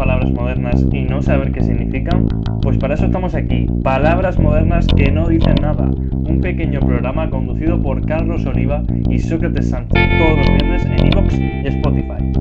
palabras 0.00 0.30
modernas 0.30 0.82
y 0.92 1.02
no 1.02 1.20
saber 1.20 1.52
qué 1.52 1.62
significan? 1.62 2.26
Pues 2.62 2.78
para 2.78 2.94
eso 2.94 3.04
estamos 3.04 3.34
aquí, 3.34 3.66
Palabras 3.84 4.38
Modernas 4.38 4.86
que 4.96 5.12
no 5.12 5.28
dicen 5.28 5.56
nada, 5.60 5.90
un 6.10 6.40
pequeño 6.40 6.80
programa 6.80 7.28
conducido 7.28 7.82
por 7.82 8.06
Carlos 8.06 8.46
Oliva 8.46 8.82
y 9.10 9.18
Sócrates 9.18 9.68
Sánchez 9.68 10.02
todos 10.18 10.38
los 10.38 10.46
viernes 10.46 10.86
en 10.86 11.06
iVoox 11.06 11.34
y 11.38 11.66
Spotify. 11.66 12.32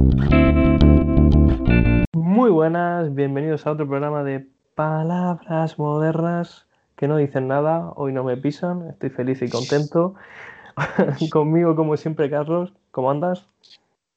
Muy 2.13 2.49
buenas, 2.49 3.13
bienvenidos 3.13 3.67
a 3.67 3.71
otro 3.71 3.85
programa 3.85 4.23
de 4.23 4.47
Palabras 4.75 5.77
Modernas 5.77 6.65
que 6.95 7.09
no 7.09 7.17
dicen 7.17 7.49
nada, 7.49 7.91
hoy 7.97 8.13
no 8.13 8.23
me 8.23 8.37
pisan, 8.37 8.87
estoy 8.87 9.09
feliz 9.09 9.41
y 9.41 9.49
contento. 9.49 10.15
Conmigo, 11.29 11.75
como 11.75 11.97
siempre, 11.97 12.29
Carlos, 12.29 12.71
¿cómo 12.91 13.11
andas? 13.11 13.49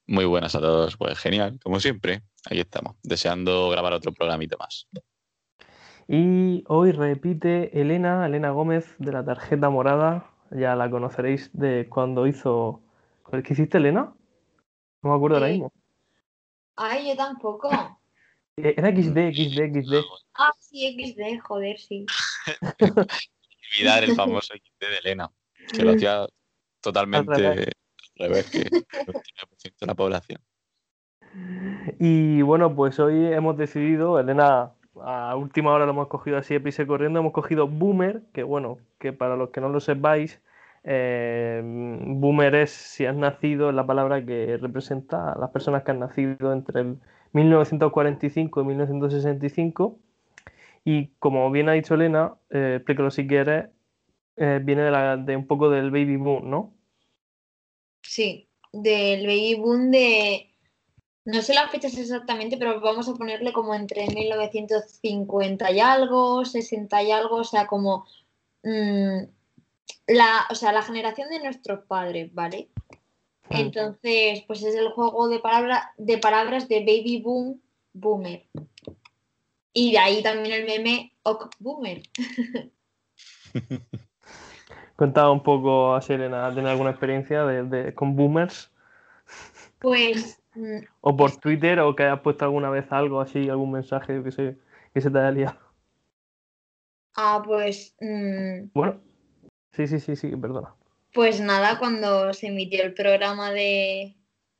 Muy 0.07 0.27
buenas 0.27 0.55
a 0.55 0.61
todos, 0.61 0.97
pues 0.97 1.19
genial, 1.19 1.59
como 1.61 1.81
siempre, 1.81 2.23
ahí 2.51 2.61
estamos, 2.61 2.97
deseando 3.03 3.71
grabar 3.71 3.93
otro 3.93 4.13
programita 4.13 4.57
más. 4.57 4.89
Y 6.09 6.65
hoy 6.69 6.93
repite 6.93 7.81
Elena, 7.81 8.27
Elena 8.27 8.51
Gómez 8.51 8.95
de 8.99 9.13
la 9.13 9.25
tarjeta 9.25 9.71
morada, 9.71 10.31
ya 10.51 10.75
la 10.75 10.91
conoceréis 10.91 11.51
de 11.53 11.89
cuando 11.89 12.27
hizo... 12.27 12.83
¿Qué 13.31 13.53
hiciste, 13.53 13.79
Elena? 13.79 14.15
No 15.03 15.11
me 15.11 15.17
acuerdo 15.17 15.37
ahora 15.37 15.49
mismo. 15.49 15.73
Ay, 16.77 17.09
yo 17.09 17.17
tampoco. 17.17 17.71
Eh, 18.57 18.75
Era 18.77 18.91
XD, 18.91 19.33
XD, 19.33 19.81
XD. 19.81 20.05
Ah, 20.35 20.53
sí, 20.59 21.15
XD, 21.15 21.41
joder, 21.41 21.79
sí. 21.79 22.05
Olvidar 23.75 24.05
el 24.05 24.15
famoso 24.15 24.53
XD 24.55 24.81
de 24.81 24.99
Elena, 24.99 25.31
que 25.73 25.83
lo 25.83 25.93
hacía 25.93 26.27
totalmente 26.81 27.33
Al 27.33 27.45
al 27.47 27.57
revés. 27.57 27.75
revés, 28.17 28.51
que 28.51 28.59
el 28.59 28.69
99% 29.07 29.79
de 29.81 29.87
la 29.87 29.95
población. 29.95 30.43
Y 31.99 32.43
bueno, 32.43 32.75
pues 32.75 32.99
hoy 33.01 33.27
hemos 33.33 33.57
decidido, 33.57 34.19
Elena, 34.19 34.73
a 35.03 35.37
última 35.37 35.73
hora 35.73 35.87
lo 35.87 35.93
hemos 35.93 36.09
cogido 36.09 36.37
así 36.37 36.55
y 36.55 36.87
corriendo, 36.87 37.21
hemos 37.21 37.33
cogido 37.33 37.67
Boomer, 37.67 38.23
que 38.33 38.43
bueno, 38.43 38.79
que 38.99 39.13
para 39.13 39.37
los 39.37 39.51
que 39.51 39.61
no 39.61 39.69
lo 39.69 39.81
sepáis, 39.81 40.41
eh, 40.85 41.63
Boomer 41.65 42.55
es 42.57 42.71
si 42.71 43.07
has 43.07 43.17
nacido, 43.17 43.71
es 43.71 43.75
la 43.75 43.87
palabra 43.87 44.25
que 44.25 44.57
representa 44.59 45.33
a 45.33 45.39
las 45.39 45.51
personas 45.51 45.85
que 45.85 45.93
han 45.93 46.01
nacido 46.01 46.53
entre 46.53 46.81
el 46.81 46.99
1945 47.33 48.61
y 48.61 48.65
1965. 48.65 49.99
Y 50.85 51.09
como 51.19 51.51
bien 51.51 51.69
ha 51.69 51.73
dicho 51.73 51.95
Elena, 51.95 52.35
eh, 52.51 52.75
explícalo 52.77 53.11
si 53.11 53.27
quieres, 53.27 53.67
eh, 54.37 54.61
viene 54.63 54.83
de, 54.83 55.23
de 55.25 55.37
un 55.37 55.47
poco 55.47 55.71
del 55.71 55.91
baby 55.91 56.17
boom, 56.17 56.51
¿no? 56.51 56.75
Sí, 58.03 58.49
del 58.73 59.27
baby 59.27 59.55
boom 59.55 59.91
de... 59.91 60.52
No 61.25 61.41
sé 61.41 61.55
las 61.55 61.71
fechas 61.71 61.97
exactamente, 61.97 62.57
pero 62.57 62.81
vamos 62.81 63.09
a 63.09 63.15
ponerle 63.15 63.53
como 63.53 63.75
entre 63.75 64.07
1950 64.09 65.71
y 65.71 65.79
algo, 65.81 66.45
60 66.45 67.03
y 67.03 67.13
algo, 67.13 67.37
o 67.37 67.45
sea, 67.45 67.67
como 67.69 68.07
mm, 68.65 69.19
la, 70.09 70.47
o 70.51 70.55
sea, 70.55 70.73
la 70.73 70.83
generación 70.83 71.29
de 71.31 71.39
nuestros 71.43 71.85
padres, 71.87 72.35
¿vale? 72.35 72.69
Entonces, 73.51 74.43
pues 74.47 74.63
es 74.63 74.75
el 74.75 74.91
juego 74.91 75.29
de, 75.29 75.39
palabra, 75.39 75.93
de 75.97 76.19
palabras 76.19 76.69
de 76.69 76.81
baby 76.81 77.21
boom, 77.23 77.61
boomer. 77.93 78.47
Y 79.73 79.93
de 79.93 79.99
ahí 79.99 80.23
también 80.23 80.55
el 80.55 80.67
meme 80.67 81.13
ok 81.23 81.55
boomer. 81.61 82.03
Contaba 84.97 85.31
un 85.31 85.43
poco 85.43 85.95
a 85.95 86.01
Elena, 86.09 86.53
¿tiene 86.53 86.71
alguna 86.71 86.91
experiencia 86.91 87.45
de- 87.45 87.65
de- 87.65 87.95
con 87.95 88.17
boomers? 88.17 88.71
Pues 89.79 90.42
O 91.01 91.17
por 91.17 91.31
Twitter, 91.41 91.81
o 91.81 91.95
que 91.97 92.05
hayas 92.05 92.21
puesto 92.21 92.45
alguna 92.45 92.71
vez 92.71 92.87
algo 92.91 93.21
así, 93.21 93.49
algún 93.49 93.73
mensaje 93.73 94.23
que 94.23 94.31
se, 94.31 94.59
que 94.95 95.01
se 95.01 95.11
te 95.11 95.19
haya 95.19 95.31
liado. 95.31 95.59
Ah, 97.15 97.43
pues, 97.45 97.95
mm, 98.01 98.71
Bueno, 98.75 99.01
sí, 99.73 99.87
sí, 99.87 100.01
sí, 100.01 100.17
sí, 100.17 100.37
perdona. 100.37 100.75
pues 101.13 101.41
nada, 101.41 101.79
cuando 101.79 102.33
se 102.33 102.49
emitió 102.49 102.83
el 102.85 102.95
programa 102.95 103.51
de, 103.53 104.17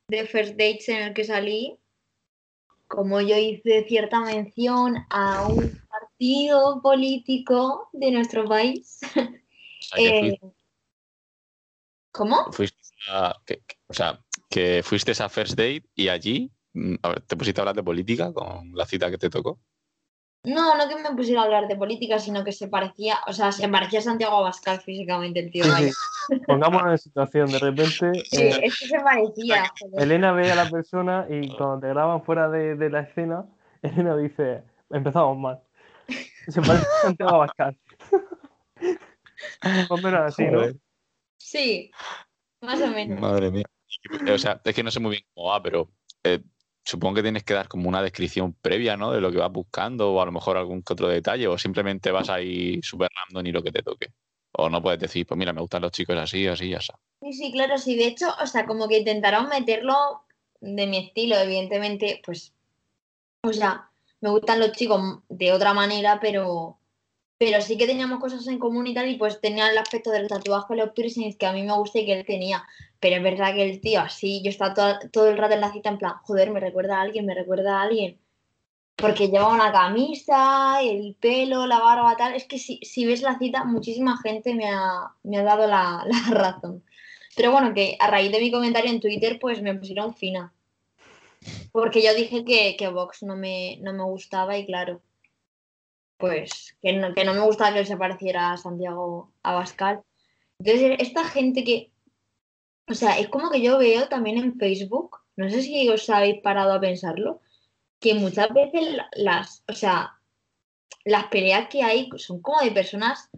de 0.07 0.25
First 0.25 0.51
Dates 0.51 0.89
en 0.89 1.01
el 1.03 1.13
que 1.13 1.23
salí, 1.23 1.79
como 2.87 3.21
yo 3.21 3.35
hice 3.37 3.85
cierta 3.87 4.19
mención 4.21 4.97
a 5.09 5.47
un 5.47 5.75
partido 5.89 6.81
político 6.81 7.89
de 7.93 8.11
nuestro 8.11 8.45
país, 8.45 8.99
eh, 9.97 10.37
¿cómo? 12.11 12.51
fuiste 12.51 12.77
a, 13.09 13.35
que- 13.45 13.61
que- 13.65 13.77
o 13.87 13.93
sea, 13.93 14.19
que 14.53 14.83
fuiste 14.83 15.11
a 15.19 15.29
First 15.29 15.57
Date 15.57 15.83
y 15.95 16.09
allí 16.09 16.51
mm, 16.73 16.95
a 17.01 17.09
ver, 17.09 17.21
te 17.21 17.35
pusiste 17.35 17.59
a 17.59 17.63
hablar 17.63 17.75
de 17.75 17.81
política 17.81 18.31
con 18.31 18.71
la 18.75 18.85
cita 18.85 19.09
que 19.09 19.17
te 19.17 19.31
tocó. 19.31 19.59
No, 20.43 20.77
no 20.77 20.87
que 20.87 20.95
me 21.01 21.15
pusiera 21.15 21.41
a 21.41 21.45
hablar 21.45 21.67
de 21.67 21.75
política, 21.75 22.19
sino 22.19 22.43
que 22.43 22.51
se 22.51 22.67
parecía, 22.67 23.17
o 23.25 23.33
sea, 23.33 23.51
se 23.51 23.67
parecía 23.67 23.99
a 23.99 24.03
Santiago 24.03 24.37
Abascal 24.37 24.79
físicamente 24.81 25.39
el 25.39 25.51
tío. 25.51 25.63
Sí, 25.63 25.89
sí. 25.89 26.39
Pongámonos 26.45 26.91
en 26.91 26.97
situación, 26.99 27.47
de 27.49 27.59
repente 27.59 28.11
Sí, 28.29 28.43
eh, 28.43 28.59
es 28.61 28.77
que 28.77 28.87
se 28.89 28.99
parecía, 28.99 29.71
joder. 29.79 30.03
Elena 30.03 30.33
ve 30.33 30.51
a 30.51 30.55
la 30.55 30.69
persona 30.69 31.25
y 31.29 31.47
cuando 31.55 31.79
te 31.79 31.87
graban 31.87 32.23
fuera 32.23 32.47
de, 32.49 32.75
de 32.75 32.89
la 32.91 32.99
escena, 32.99 33.45
Elena 33.81 34.15
dice, 34.17 34.61
empezamos 34.91 35.35
mal. 35.35 35.61
Se 36.47 36.61
parece 36.61 36.85
a 36.85 37.01
Santiago 37.01 37.35
Abascal. 37.35 37.75
Más 39.63 39.89
o 39.89 39.97
menos 39.97 40.19
así, 40.21 40.43
¿no? 40.45 40.61
Sí, 41.37 41.91
más 42.61 42.81
o 42.81 42.87
menos. 42.87 43.19
Madre 43.19 43.51
mía. 43.51 43.65
O 44.33 44.37
sea, 44.37 44.61
es 44.63 44.75
que 44.75 44.83
no 44.83 44.91
sé 44.91 44.99
muy 44.99 45.11
bien 45.11 45.23
cómo 45.33 45.49
va, 45.49 45.61
pero 45.61 45.89
eh, 46.23 46.41
supongo 46.83 47.15
que 47.15 47.23
tienes 47.23 47.43
que 47.43 47.53
dar 47.53 47.67
como 47.67 47.89
una 47.89 48.01
descripción 48.01 48.53
previa, 48.53 48.97
¿no? 48.97 49.11
De 49.11 49.21
lo 49.21 49.31
que 49.31 49.37
vas 49.37 49.51
buscando, 49.51 50.13
o 50.13 50.21
a 50.21 50.25
lo 50.25 50.31
mejor 50.31 50.57
algún 50.57 50.83
que 50.83 50.93
otro 50.93 51.07
detalle, 51.07 51.47
o 51.47 51.57
simplemente 51.57 52.11
vas 52.11 52.29
ahí 52.29 52.81
super 52.81 53.09
random 53.15 53.47
y 53.47 53.51
lo 53.51 53.63
que 53.63 53.71
te 53.71 53.83
toque. 53.83 54.07
O 54.51 54.69
no 54.69 54.81
puedes 54.81 54.99
decir, 54.99 55.25
pues 55.25 55.37
mira, 55.37 55.53
me 55.53 55.61
gustan 55.61 55.81
los 55.81 55.91
chicos 55.91 56.17
así, 56.17 56.45
así, 56.47 56.69
ya 56.69 56.77
está. 56.77 56.99
Sí, 57.21 57.33
sí, 57.33 57.51
claro, 57.51 57.77
sí. 57.77 57.95
De 57.95 58.05
hecho, 58.05 58.27
o 58.41 58.45
sea, 58.45 58.65
como 58.65 58.87
que 58.87 58.99
intentaron 58.99 59.47
meterlo 59.49 60.25
de 60.59 60.87
mi 60.87 60.97
estilo, 60.97 61.37
evidentemente, 61.37 62.21
pues, 62.25 62.53
o 63.43 63.51
sea, 63.51 63.89
me 64.21 64.29
gustan 64.29 64.59
los 64.59 64.73
chicos 64.73 65.19
de 65.29 65.51
otra 65.51 65.73
manera, 65.73 66.19
pero, 66.21 66.77
pero 67.37 67.61
sí 67.61 67.77
que 67.77 67.87
teníamos 67.87 68.19
cosas 68.19 68.47
en 68.47 68.59
común 68.59 68.87
y 68.87 68.93
tal, 68.93 69.09
y 69.09 69.17
pues 69.17 69.41
tenía 69.41 69.69
el 69.69 69.77
aspecto 69.77 70.11
del 70.11 70.27
tatuaje, 70.27 70.75
los 70.75 70.91
piercings 70.91 71.35
que 71.35 71.45
a 71.45 71.53
mí 71.53 71.63
me 71.63 71.73
gusta 71.73 71.99
y 71.99 72.05
que 72.05 72.13
él 72.13 72.25
tenía. 72.25 72.63
Pero 73.03 73.17
es 73.17 73.23
verdad 73.23 73.53
que 73.53 73.69
el 73.69 73.81
tío 73.81 73.99
así, 73.99 74.41
yo 74.41 74.49
estaba 74.49 74.73
todo, 74.73 74.97
todo 75.11 75.27
el 75.29 75.37
rato 75.37 75.55
en 75.55 75.59
la 75.59 75.73
cita 75.73 75.89
en 75.89 75.97
plan, 75.97 76.13
joder, 76.23 76.51
me 76.51 76.61
recuerda 76.61 76.99
a 76.99 77.01
alguien, 77.01 77.25
me 77.25 77.35
recuerda 77.35 77.77
a 77.77 77.81
alguien. 77.81 78.17
Porque 78.95 79.27
lleva 79.27 79.49
una 79.49 79.73
camisa, 79.73 80.81
el 80.81 81.13
pelo, 81.19 81.67
la 81.67 81.79
barba, 81.79 82.15
tal. 82.15 82.33
Es 82.33 82.45
que 82.45 82.57
si, 82.57 82.79
si 82.81 83.05
ves 83.05 83.21
la 83.21 83.37
cita, 83.37 83.65
muchísima 83.65 84.17
gente 84.19 84.55
me 84.55 84.69
ha, 84.69 85.11
me 85.23 85.37
ha 85.37 85.43
dado 85.43 85.67
la, 85.67 86.05
la 86.07 86.33
razón. 86.33 86.81
Pero 87.35 87.51
bueno, 87.51 87.73
que 87.73 87.97
a 87.99 88.07
raíz 88.09 88.31
de 88.31 88.39
mi 88.39 88.49
comentario 88.49 88.89
en 88.89 89.01
Twitter, 89.01 89.37
pues 89.37 89.61
me 89.61 89.75
pusieron 89.75 90.15
fina. 90.15 90.53
Porque 91.73 92.01
yo 92.01 92.13
dije 92.13 92.45
que, 92.45 92.77
que 92.77 92.87
Vox 92.87 93.21
no 93.23 93.35
me, 93.35 93.79
no 93.81 93.91
me 93.91 94.03
gustaba 94.03 94.57
y 94.57 94.65
claro, 94.65 95.01
pues 96.15 96.77
que 96.81 96.93
no, 96.93 97.13
que 97.13 97.25
no 97.25 97.33
me 97.33 97.41
gustaba 97.41 97.73
que 97.73 97.85
se 97.85 97.97
pareciera 97.97 98.53
a 98.53 98.57
Santiago 98.57 99.29
Abascal. 99.43 100.03
Entonces, 100.59 100.95
esta 100.99 101.25
gente 101.25 101.65
que, 101.65 101.91
o 102.87 102.93
sea, 102.93 103.19
es 103.19 103.29
como 103.29 103.49
que 103.51 103.61
yo 103.61 103.77
veo 103.77 104.07
también 104.09 104.37
en 104.37 104.57
Facebook, 104.57 105.17
no 105.35 105.49
sé 105.49 105.61
si 105.61 105.89
os 105.89 106.09
habéis 106.09 106.41
parado 106.41 106.73
a 106.73 106.79
pensarlo, 106.81 107.41
que 107.99 108.13
muchas 108.15 108.49
veces 108.53 108.93
la- 108.95 109.09
las, 109.15 109.63
o 109.67 109.73
sea, 109.73 110.19
las 111.05 111.25
peleas 111.27 111.69
que 111.69 111.83
hay 111.83 112.09
son 112.17 112.41
como 112.41 112.61
de 112.61 112.71
personas, 112.71 113.29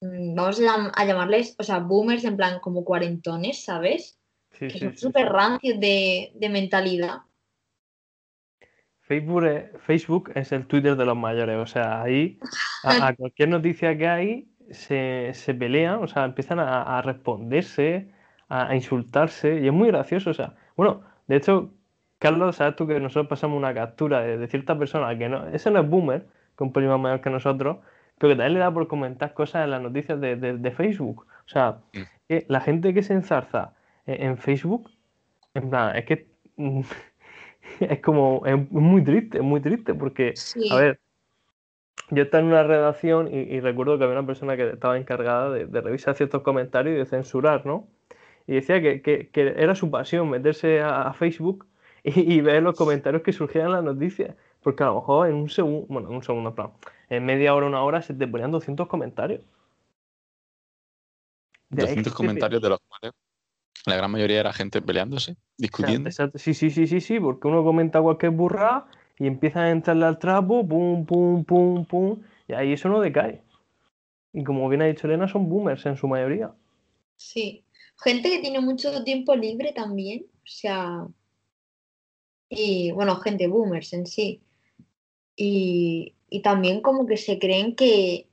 mm, 0.00 0.34
vamos 0.34 0.60
a, 0.60 0.62
llam- 0.64 0.92
a 0.96 1.04
llamarles, 1.06 1.56
o 1.58 1.62
sea, 1.64 1.78
boomers 1.80 2.24
en 2.24 2.36
plan 2.36 2.60
como 2.60 2.84
cuarentones, 2.84 3.64
¿sabes? 3.64 4.18
Sí, 4.52 4.68
Que 4.68 4.78
sí, 4.78 4.80
son 4.80 4.96
súper 4.96 5.26
sí. 5.26 5.32
rancios 5.32 5.80
de, 5.80 6.32
de 6.34 6.48
mentalidad. 6.48 7.18
Facebook 9.02 9.44
es, 9.44 9.82
Facebook 9.82 10.32
es 10.34 10.52
el 10.52 10.66
Twitter 10.66 10.96
de 10.96 11.04
los 11.04 11.16
mayores, 11.16 11.56
o 11.58 11.66
sea, 11.66 12.02
ahí 12.02 12.38
a, 12.82 13.08
a 13.08 13.14
cualquier 13.16 13.48
noticia 13.50 13.96
que 13.98 14.08
hay 14.08 14.48
se, 14.70 15.32
se 15.34 15.54
pelean, 15.54 16.02
o 16.02 16.06
sea, 16.06 16.24
empiezan 16.24 16.58
a, 16.60 16.98
a 16.98 17.02
responderse, 17.02 18.10
a, 18.48 18.68
a 18.68 18.74
insultarse, 18.74 19.60
y 19.60 19.66
es 19.66 19.72
muy 19.72 19.88
gracioso, 19.88 20.30
o 20.30 20.34
sea, 20.34 20.54
bueno, 20.76 21.02
de 21.26 21.36
hecho, 21.36 21.70
Carlos, 22.18 22.56
sabes 22.56 22.76
tú 22.76 22.86
que 22.86 22.98
nosotros 23.00 23.26
pasamos 23.28 23.56
una 23.58 23.74
captura 23.74 24.20
de, 24.20 24.38
de 24.38 24.46
cierta 24.48 24.78
persona 24.78 25.16
que 25.18 25.28
no, 25.28 25.46
ese 25.48 25.70
no 25.70 25.80
es 25.80 25.88
boomer, 25.88 26.22
que 26.22 26.26
es 26.56 26.60
un 26.60 26.72
pelín 26.72 26.90
más 26.90 27.00
mayor 27.00 27.20
que 27.20 27.30
nosotros, 27.30 27.78
pero 28.18 28.30
que 28.32 28.36
también 28.36 28.54
le 28.54 28.60
da 28.60 28.72
por 28.72 28.86
comentar 28.88 29.34
cosas 29.34 29.64
en 29.64 29.70
las 29.72 29.82
noticias 29.82 30.20
de, 30.20 30.36
de- 30.36 30.56
de 30.58 30.70
Facebook, 30.70 31.26
o 31.46 31.48
sea, 31.48 31.78
Mm. 31.92 32.02
que 32.28 32.46
la 32.48 32.60
gente 32.60 32.94
que 32.94 33.02
se 33.02 33.12
enzarza 33.14 33.72
en, 34.06 34.22
en 34.30 34.36
Facebook, 34.38 34.90
en 35.54 35.70
plan, 35.70 35.96
es 35.96 36.04
que 36.04 36.26
es 37.80 38.00
como, 38.00 38.42
es 38.46 38.70
muy 38.70 39.02
triste, 39.02 39.38
es 39.38 39.44
muy 39.44 39.60
triste, 39.60 39.94
porque, 39.94 40.32
Sí. 40.36 40.68
a 40.70 40.76
ver, 40.76 41.00
yo 42.10 42.22
estaba 42.22 42.42
en 42.42 42.48
una 42.48 42.62
redacción 42.62 43.28
y, 43.32 43.38
y 43.38 43.60
recuerdo 43.60 43.98
que 43.98 44.04
había 44.04 44.18
una 44.18 44.26
persona 44.26 44.56
que 44.56 44.70
estaba 44.70 44.96
encargada 44.98 45.50
de, 45.50 45.66
de 45.66 45.80
revisar 45.80 46.14
ciertos 46.14 46.42
comentarios 46.42 46.94
y 46.94 46.98
de 46.98 47.06
censurar, 47.06 47.64
¿no? 47.66 47.88
Y 48.46 48.54
decía 48.54 48.80
que, 48.82 49.00
que- 49.02 49.28
que 49.30 49.54
era 49.56 49.74
su 49.74 49.90
pasión 49.90 50.28
meterse 50.30 50.80
a, 50.82 51.02
a 51.08 51.14
Facebook 51.14 51.66
y, 52.02 52.34
y 52.34 52.40
ver 52.40 52.62
los 52.62 52.76
comentarios 52.76 53.22
que 53.22 53.32
surgían 53.32 53.66
en 53.66 53.72
las 53.72 53.84
noticias. 53.84 54.36
porque 54.62 54.82
a 54.82 54.86
lo 54.86 54.96
mejor 54.96 55.28
en 55.28 55.34
un 55.36 55.50
segundo, 55.50 55.86
bueno, 55.88 56.08
en 56.08 56.16
un 56.16 56.22
segundo, 56.22 56.50
en 56.50 56.54
plan, 56.56 56.70
en 57.10 57.24
media 57.26 57.54
hora, 57.54 57.66
una 57.66 57.82
hora 57.82 58.00
se 58.02 58.14
te 58.14 58.26
ponían 58.26 58.50
200 58.50 58.86
comentarios. 58.88 59.40
De 61.68 61.82
ahí 61.82 61.86
200 61.88 62.12
que- 62.12 62.16
comentarios 62.16 62.62
de 62.62 62.68
los 62.68 62.78
cuales 62.88 63.12
la 63.86 63.96
gran 63.96 64.10
mayoría 64.10 64.40
era 64.40 64.52
gente 64.52 64.80
peleándose, 64.80 65.36
discutiendo. 65.58 66.08
Exacto, 66.08 66.38
Sí, 66.38 66.54
sí, 66.54 66.70
sí, 66.70 66.86
sí, 66.86 67.00
sí, 67.00 67.20
porque 67.20 67.48
uno 67.48 67.62
comenta 67.64 68.00
cualquier 68.00 68.32
burrada 68.32 68.86
y 69.18 69.26
empiezan 69.26 69.62
a 69.64 69.70
entrarle 69.70 70.06
al 70.06 70.18
trapo, 70.18 70.66
pum, 70.66 71.04
pum, 71.04 71.44
pum, 71.44 71.84
pum, 71.84 72.22
y 72.48 72.52
ahí 72.54 72.72
eso 72.72 72.88
no 72.88 73.00
decae. 73.00 73.42
Y 74.32 74.44
como 74.44 74.68
bien 74.68 74.82
ha 74.82 74.86
dicho 74.86 75.06
Elena, 75.06 75.28
son 75.28 75.48
boomers 75.48 75.84
en 75.86 75.96
su 75.96 76.08
mayoría. 76.08 76.52
Sí. 77.16 77.63
Gente 78.04 78.28
que 78.28 78.40
tiene 78.40 78.60
mucho 78.60 79.02
tiempo 79.02 79.34
libre 79.34 79.72
también. 79.72 80.26
O 80.44 80.46
sea. 80.46 81.06
Y 82.50 82.92
bueno, 82.92 83.16
gente 83.16 83.46
boomers 83.48 83.94
en 83.94 84.06
sí. 84.06 84.42
Y, 85.34 86.14
y 86.28 86.42
también 86.42 86.82
como 86.82 87.06
que 87.06 87.16
se 87.16 87.38
creen 87.38 87.74
que, 87.74 88.28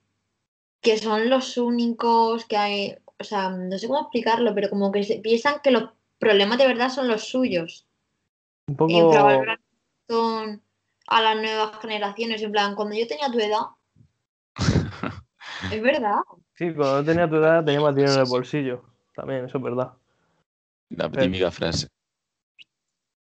que 0.81 0.97
son 0.97 1.29
los 1.29 1.57
únicos 1.57 2.45
que 2.45 2.57
hay. 2.57 2.95
O 3.17 3.23
sea, 3.23 3.49
no 3.49 3.77
sé 3.77 3.87
cómo 3.87 4.01
explicarlo, 4.01 4.53
pero 4.53 4.69
como 4.69 4.91
que 4.91 5.03
se 5.03 5.19
piensan 5.19 5.61
que 5.63 5.71
los 5.71 5.89
problemas 6.19 6.57
de 6.57 6.67
verdad 6.67 6.89
son 6.89 7.07
los 7.07 7.23
suyos. 7.29 7.87
Un 8.67 8.75
poco... 8.75 9.43
son 10.09 10.61
a 11.07 11.21
las 11.21 11.35
nuevas 11.37 11.79
generaciones. 11.81 12.41
En 12.41 12.51
plan, 12.51 12.75
cuando 12.75 12.95
yo 12.95 13.07
tenía 13.07 13.31
tu 13.31 13.39
edad. 13.39 13.67
es 15.71 15.81
verdad. 15.81 16.19
Sí, 16.55 16.73
cuando 16.73 16.97
no 16.97 17.05
tenía 17.05 17.29
tu 17.29 17.37
edad 17.37 17.63
tenía 17.63 17.79
más 17.79 17.95
dinero 17.95 18.15
en 18.15 18.19
el 18.19 18.29
bolsillo. 18.29 18.90
También, 19.21 19.45
eso 19.45 19.57
es 19.59 19.63
verdad. 19.63 19.91
La 20.89 21.09
Pero- 21.09 21.23
típica 21.23 21.51
frase. 21.51 21.87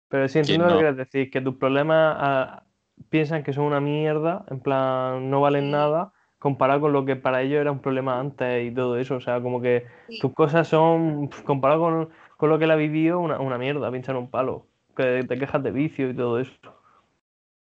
Pero 0.08 0.28
sí, 0.30 0.40
entiendo 0.40 0.66
no? 0.66 0.72
lo 0.72 0.78
que 0.78 0.84
quieres 0.86 0.98
decir, 0.98 1.30
que 1.30 1.42
tus 1.42 1.56
problemas 1.58 2.16
ah, 2.18 2.64
piensan 3.10 3.44
que 3.44 3.52
son 3.54 3.66
una 3.66 3.82
mierda, 3.82 4.46
en 4.50 4.62
plan, 4.62 5.30
no 5.30 5.42
valen 5.42 5.70
nada, 5.70 6.14
comparado 6.40 6.80
con 6.82 6.94
lo 6.94 7.04
que 7.06 7.18
para 7.18 7.42
ellos 7.42 7.60
era 7.60 7.72
un 7.72 7.80
problema 7.82 8.18
antes 8.20 8.66
y 8.66 8.74
todo 8.74 8.98
eso. 8.98 9.16
O 9.18 9.20
sea, 9.22 9.42
como 9.42 9.62
que 9.62 9.86
Sí. 10.08 10.20
tus 10.20 10.34
cosas 10.34 10.68
son, 10.70 11.28
comparado 11.46 11.82
con, 11.82 12.10
con 12.38 12.50
lo 12.50 12.58
que 12.58 12.64
él 12.64 12.72
ha 12.72 12.76
vivido, 12.78 13.20
una, 13.20 13.40
una 13.42 13.58
mierda, 13.58 13.92
pinchar 13.92 14.16
un 14.16 14.30
palo. 14.30 14.66
Que 14.96 15.24
te 15.28 15.38
quejas 15.38 15.62
de 15.62 15.72
vicio 15.72 16.10
y 16.10 16.16
todo 16.16 16.40
eso. 16.40 16.54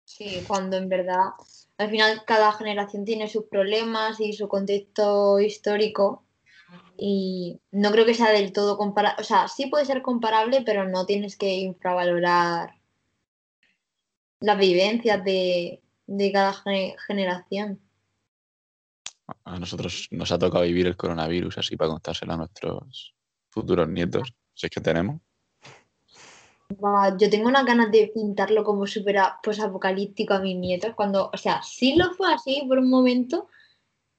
Sí, 0.06 0.44
cuando 0.48 0.78
en 0.78 0.88
verdad, 0.90 1.32
al 1.78 1.90
final 1.90 2.24
cada 2.26 2.54
generación 2.54 3.04
tiene 3.06 3.28
sus 3.28 3.44
problemas 3.46 4.20
y 4.22 4.34
su 4.34 4.48
contexto 4.48 5.40
histórico 5.42 6.24
y 7.04 7.60
no 7.72 7.92
creo 7.92 8.06
que 8.06 8.14
sea 8.14 8.30
del 8.30 8.54
todo 8.54 8.78
comparable, 8.78 9.20
o 9.20 9.24
sea, 9.24 9.48
sí 9.48 9.66
puede 9.66 9.86
ser 9.86 10.04
comparable, 10.04 10.62
pero 10.64 10.88
no 10.88 11.08
tienes 11.08 11.36
que 11.36 11.56
infravalorar 11.56 12.76
las 14.40 14.58
vivencias 14.60 15.24
de, 15.24 15.82
de 16.06 16.32
cada 16.32 16.54
gene- 16.54 16.96
generación. 17.08 17.82
A 19.46 19.58
nosotros 19.58 20.10
nos 20.12 20.32
ha 20.32 20.38
tocado 20.38 20.64
vivir 20.64 20.86
el 20.86 20.96
coronavirus 20.96 21.58
así 21.58 21.76
para 21.76 21.90
contárselo 21.90 22.34
a 22.34 22.38
nuestros 22.38 23.16
futuros 23.50 23.90
nietos, 23.90 24.32
si 24.54 24.68
es 24.68 24.70
que 24.70 24.80
tenemos. 24.80 25.20
Yo 27.18 27.30
tengo 27.32 27.50
unas 27.50 27.66
ganas 27.66 27.92
de 27.92 28.12
pintarlo 28.14 28.64
como 28.64 28.86
súper 28.86 29.18
posapocalíptico 29.42 30.36
a 30.36 30.40
mis 30.40 30.56
nietos, 30.56 30.94
cuando, 30.96 31.32
o 31.34 31.38
sea, 31.38 31.64
sí 31.64 31.96
lo 31.96 32.14
fue 32.14 32.32
así 32.32 32.64
por 32.68 32.78
un 32.78 32.92
momento, 32.92 33.48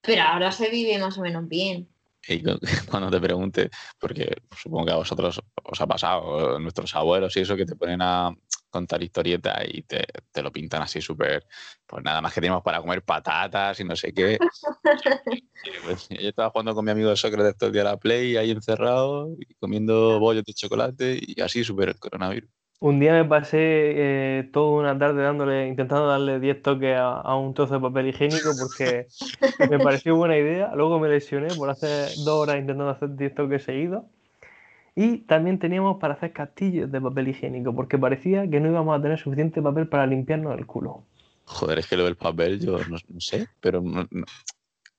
pero 0.00 0.22
ahora 0.22 0.50
se 0.50 0.68
vive 0.68 0.98
más 0.98 1.16
o 1.16 1.20
menos 1.20 1.46
bien. 1.46 1.91
Y 2.28 2.42
cu- 2.42 2.58
cuando 2.90 3.10
te 3.10 3.20
pregunte, 3.20 3.70
porque 3.98 4.36
supongo 4.56 4.86
que 4.86 4.92
a 4.92 4.96
vosotros 4.96 5.40
os 5.64 5.80
ha 5.80 5.86
pasado, 5.86 6.58
nuestros 6.58 6.94
abuelos 6.94 7.36
y 7.36 7.40
eso, 7.40 7.56
que 7.56 7.66
te 7.66 7.76
ponen 7.76 8.00
a 8.02 8.30
contar 8.70 9.02
historietas 9.02 9.64
y 9.68 9.82
te, 9.82 10.04
te 10.30 10.42
lo 10.42 10.50
pintan 10.50 10.82
así 10.82 11.00
súper, 11.02 11.46
pues 11.86 12.02
nada 12.02 12.20
más 12.22 12.32
que 12.32 12.40
tenemos 12.40 12.62
para 12.62 12.80
comer 12.80 13.02
patatas 13.04 13.78
y 13.80 13.84
no 13.84 13.96
sé 13.96 14.12
qué. 14.12 14.38
Pues, 15.84 16.08
yo 16.08 16.28
estaba 16.28 16.50
jugando 16.50 16.74
con 16.74 16.84
mi 16.84 16.90
amigo 16.90 17.14
Sócrates 17.14 17.56
todo 17.56 17.68
el 17.68 17.72
día 17.72 17.82
a 17.82 17.84
la 17.84 17.96
Play, 17.96 18.36
ahí 18.36 18.50
encerrado, 18.50 19.28
y 19.38 19.54
comiendo 19.54 20.18
bollos 20.18 20.44
de 20.44 20.52
chocolate 20.54 21.18
y 21.20 21.40
así 21.40 21.62
súper 21.62 21.90
el 21.90 21.98
coronavirus. 21.98 22.50
Un 22.82 22.98
día 22.98 23.12
me 23.12 23.24
pasé 23.24 23.58
eh, 23.60 24.50
toda 24.52 24.80
una 24.80 24.98
tarde 24.98 25.22
dándole, 25.22 25.68
intentando 25.68 26.08
darle 26.08 26.40
10 26.40 26.60
toques 26.62 26.96
a, 26.96 27.12
a 27.20 27.36
un 27.36 27.54
trozo 27.54 27.74
de 27.74 27.80
papel 27.80 28.08
higiénico 28.08 28.56
porque 28.56 29.06
me 29.58 29.78
pareció 29.84 30.16
buena 30.16 30.36
idea. 30.36 30.74
Luego 30.74 30.98
me 30.98 31.08
lesioné 31.08 31.54
por 31.54 31.70
hacer 31.70 32.14
dos 32.16 32.42
horas 32.42 32.58
intentando 32.58 32.90
hacer 32.90 33.14
10 33.14 33.36
toques 33.36 33.62
seguidos. 33.62 34.02
Y 34.96 35.18
también 35.18 35.60
teníamos 35.60 36.00
para 36.00 36.14
hacer 36.14 36.32
castillos 36.32 36.90
de 36.90 37.00
papel 37.00 37.28
higiénico 37.28 37.72
porque 37.72 37.98
parecía 37.98 38.50
que 38.50 38.58
no 38.58 38.68
íbamos 38.68 38.98
a 38.98 39.00
tener 39.00 39.16
suficiente 39.16 39.62
papel 39.62 39.86
para 39.86 40.04
limpiarnos 40.04 40.58
el 40.58 40.66
culo. 40.66 41.04
Joder, 41.44 41.78
es 41.78 41.86
que 41.86 41.96
lo 41.96 42.04
del 42.04 42.16
papel 42.16 42.58
yo 42.58 42.78
no, 42.78 42.96
no 43.08 43.20
sé, 43.20 43.46
pero 43.60 43.80
no- 43.80 44.08
no- 44.10 44.26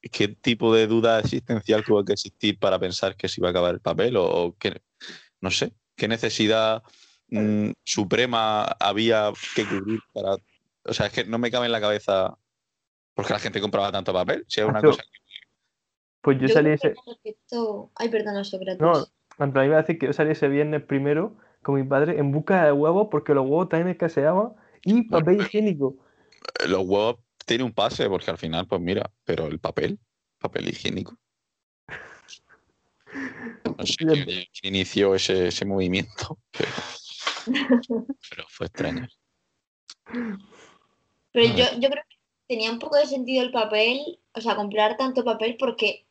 ¿qué 0.10 0.30
tipo 0.30 0.74
de 0.74 0.88
duda 0.88 1.20
existencial 1.20 1.84
tuvo 1.84 2.06
que 2.06 2.14
existir 2.14 2.58
para 2.58 2.80
pensar 2.80 3.18
que 3.18 3.28
se 3.28 3.42
iba 3.42 3.50
a 3.50 3.52
acabar 3.52 3.74
el 3.74 3.82
papel? 3.82 4.16
O, 4.16 4.24
o 4.24 4.56
qué, 4.58 4.82
no 5.42 5.52
sé, 5.52 5.74
qué 5.98 6.08
necesidad 6.08 6.82
mm, 7.40 7.74
suprema 7.84 8.64
había 8.80 9.32
que 9.56 9.66
cubrir 9.66 10.00
para... 10.14 10.36
O 10.86 10.94
sea, 10.94 11.08
es 11.08 11.14
que 11.14 11.26
no 11.26 11.38
me 11.38 11.50
cabe 11.52 11.66
en 11.68 11.72
la 11.72 11.82
cabeza 11.82 12.38
por 13.14 13.26
qué 13.26 13.34
la 13.34 13.40
gente 13.40 13.62
compraba 13.62 13.92
tanto 13.92 14.12
papel. 14.14 14.44
Si 14.48 14.60
es 14.62 14.68
una 14.68 14.82
cosa 14.82 15.02
que... 15.02 15.20
Pues 16.22 16.40
yo 16.40 16.48
Yo 16.48 16.54
salí 16.54 16.72
ese... 16.72 16.94
respecto- 17.06 17.92
Ay, 17.96 18.10
perdona, 18.10 18.44
Sócrates. 18.44 18.80
No, 18.80 19.52
plan, 19.52 19.66
iba 19.66 19.78
a 19.78 19.82
decir 19.82 19.98
que 19.98 20.06
yo 20.08 20.14
salí 20.14 20.32
ese 20.32 20.48
viernes 20.48 20.84
primero 20.84 21.38
con 21.62 21.76
mi 21.76 21.84
padre 21.84 22.18
en 22.20 22.32
busca 22.32 22.66
de 22.66 22.72
huevos 22.72 23.08
porque 23.12 23.34
los 23.34 23.44
huevos 23.46 23.70
también 23.70 23.90
escaseaban 23.90 24.54
y 24.84 25.04
papel 25.04 25.42
higiénico. 25.42 25.96
Los 26.68 26.82
huevos 26.86 27.18
tienen 27.46 27.66
un 27.68 27.74
pase, 27.74 28.08
porque 28.10 28.32
al 28.32 28.38
final, 28.38 28.68
pues 28.68 28.82
mira, 28.82 29.10
pero 29.24 29.48
el 29.48 29.60
papel, 29.60 30.00
papel 30.40 30.70
higiénico. 30.70 31.18
No 33.78 33.86
sé 33.86 33.96
quién, 33.98 34.26
quién 34.26 34.76
inició 34.76 35.16
ese, 35.16 35.48
ese 35.50 35.66
movimiento, 35.66 36.38
pero, 36.52 36.70
pero 37.46 38.46
fue 38.50 38.68
extraño. 38.68 39.08
Pero 41.32 41.56
yo, 41.56 41.66
yo 41.80 41.90
creo 41.90 42.04
que 42.10 42.18
tenía 42.48 42.72
un 42.72 42.80
poco 42.80 42.98
de 42.98 43.06
sentido 43.06 43.42
el 43.44 43.52
papel, 43.52 44.20
o 44.34 44.42
sea, 44.42 44.56
comprar 44.56 44.98
tanto 44.98 45.24
papel 45.24 45.58
porque 45.58 46.06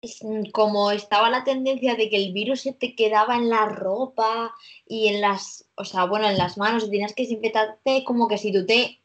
es- 0.00 0.20
como 0.52 0.90
estaba 0.90 1.30
la 1.30 1.44
tendencia 1.44 1.94
de 1.94 2.08
que 2.10 2.16
el 2.16 2.32
virus 2.32 2.60
se 2.62 2.72
te 2.72 2.94
quedaba 2.94 3.36
en 3.36 3.48
la 3.48 3.66
ropa 3.66 4.54
y 4.86 5.08
en 5.08 5.20
las, 5.20 5.68
o 5.76 5.84
sea, 5.84 6.04
bueno, 6.04 6.28
en 6.28 6.38
las 6.38 6.56
manos 6.58 6.84
y 6.84 6.90
tenías 6.90 7.14
que 7.14 7.22
desinfectarte, 7.24 8.04
como 8.04 8.28
que 8.28 8.38
si 8.38 8.52
tú 8.52 8.64
te, 8.66 9.02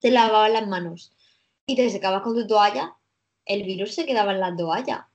te 0.00 0.10
lavabas 0.10 0.52
las 0.52 0.66
manos 0.68 1.12
y 1.66 1.76
te 1.76 1.88
secabas 1.90 2.22
con 2.22 2.34
tu 2.34 2.46
toalla, 2.46 2.94
el 3.44 3.62
virus 3.62 3.94
se 3.94 4.06
quedaba 4.06 4.32
en 4.32 4.40
la 4.40 4.54
toalla. 4.56 5.08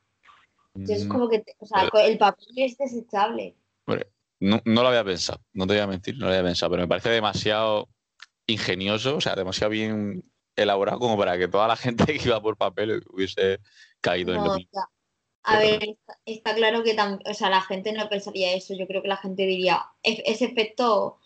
Entonces, 0.73 1.05
Mm, 1.05 1.09
como 1.09 1.27
que, 1.29 1.43
o 1.59 1.65
sea, 1.65 1.89
Pero- 1.91 2.05
el 2.05 2.17
papel 2.17 2.47
es 2.55 2.77
desechable. 2.77 3.55
No, 4.41 4.59
no 4.65 4.81
lo 4.81 4.87
había 4.89 5.03
pensado, 5.05 5.39
no 5.53 5.65
te 5.67 5.73
voy 5.73 5.81
a 5.81 5.87
mentir, 5.87 6.17
no 6.17 6.25
lo 6.25 6.31
había 6.31 6.43
pensado, 6.43 6.71
pero 6.71 6.81
me 6.83 6.87
parece 6.89 7.09
demasiado 7.09 7.87
ingenioso, 8.47 9.15
o 9.17 9.21
sea, 9.21 9.35
demasiado 9.35 9.69
bien 9.71 10.23
elaborado 10.55 10.99
como 10.99 11.17
para 11.17 11.37
que 11.37 11.47
toda 11.47 11.67
la 11.67 11.75
gente 11.77 12.05
que 12.19 12.27
iba 12.27 12.41
por 12.41 12.57
papel 12.57 13.03
hubiese 13.11 13.59
caído 14.01 14.33
en 14.33 14.43
lo 14.43 14.55
mismo. 14.55 14.81
a 15.43 15.57
Pero- 15.57 15.59
ver, 15.79 15.83
está, 15.89 16.17
está 16.25 16.55
claro 16.55 16.83
que 16.83 16.95
tam- 16.97 17.21
o 17.29 17.33
sea, 17.33 17.49
la 17.49 17.61
gente 17.61 17.93
no 17.93 18.09
pensaría 18.09 18.53
eso. 18.53 18.73
Yo 18.75 18.85
creo 18.87 19.01
que 19.01 19.07
la 19.07 19.17
gente 19.17 19.43
diría, 19.45 19.85
"E- 20.03 20.21
ese 20.25 20.45
efecto 20.45 21.19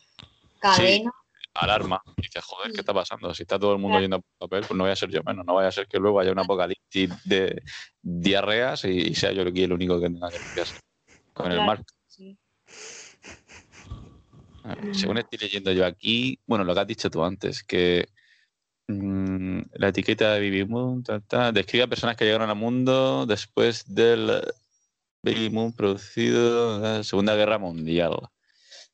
cadena. 0.59 1.11
Alarma, 1.53 2.01
y 2.17 2.21
dices, 2.23 2.43
joder, 2.43 2.73
¿qué 2.73 2.81
está 2.81 2.93
pasando? 2.93 3.33
Si 3.33 3.43
está 3.43 3.57
todo 3.57 3.71
el 3.71 3.77
mundo 3.79 3.93
Claro. 3.93 4.01
yendo 4.03 4.19
por 4.21 4.49
papel, 4.49 4.65
pues 4.67 4.77
no 4.77 4.83
voy 4.83 4.91
a 4.91 4.95
ser 4.97 5.09
yo 5.09 5.23
menos, 5.23 5.45
no 5.45 5.53
vaya 5.55 5.69
a 5.69 5.71
ser 5.71 5.87
que 5.87 5.99
luego 5.99 6.19
haya 6.19 6.33
un 6.33 6.39
apocalipsis 6.39 7.09
de 7.23 7.61
diarreas 8.01 8.83
y, 8.83 9.15
sea 9.15 9.31
yo 9.31 9.43
aquí 9.43 9.63
el 9.63 9.71
único 9.71 9.97
que 10.01 10.07
tenga 10.09 10.29
que 10.29 10.39
limpiarse 10.39 10.79
con 11.33 11.45
el 11.47 11.53
Claro. 11.53 11.65
mar. 11.65 11.77
Sí. 11.77 11.94
Según 14.93 15.17
estoy 15.19 15.37
leyendo 15.39 15.71
yo 15.71 15.85
aquí, 15.85 16.39
bueno, 16.45 16.63
lo 16.63 16.73
que 16.73 16.79
has 16.81 16.87
dicho 16.87 17.09
tú 17.11 17.23
antes, 17.23 17.63
que 17.63 18.07
mm, 18.87 19.59
la 19.73 19.87
etiqueta 19.89 20.33
de 20.33 20.39
Baby 20.39 20.65
Moon 20.65 21.03
ta, 21.03 21.19
ta, 21.19 21.51
describe 21.51 21.83
a 21.83 21.87
personas 21.87 22.15
que 22.15 22.25
llegaron 22.25 22.49
al 22.49 22.55
mundo 22.55 23.25
después 23.25 23.83
del 23.93 24.41
Baby 25.23 25.49
Moon 25.49 25.73
producido 25.73 26.75
en 26.77 26.81
la 26.81 27.03
Segunda 27.03 27.35
Guerra 27.35 27.57
Mundial. 27.57 28.15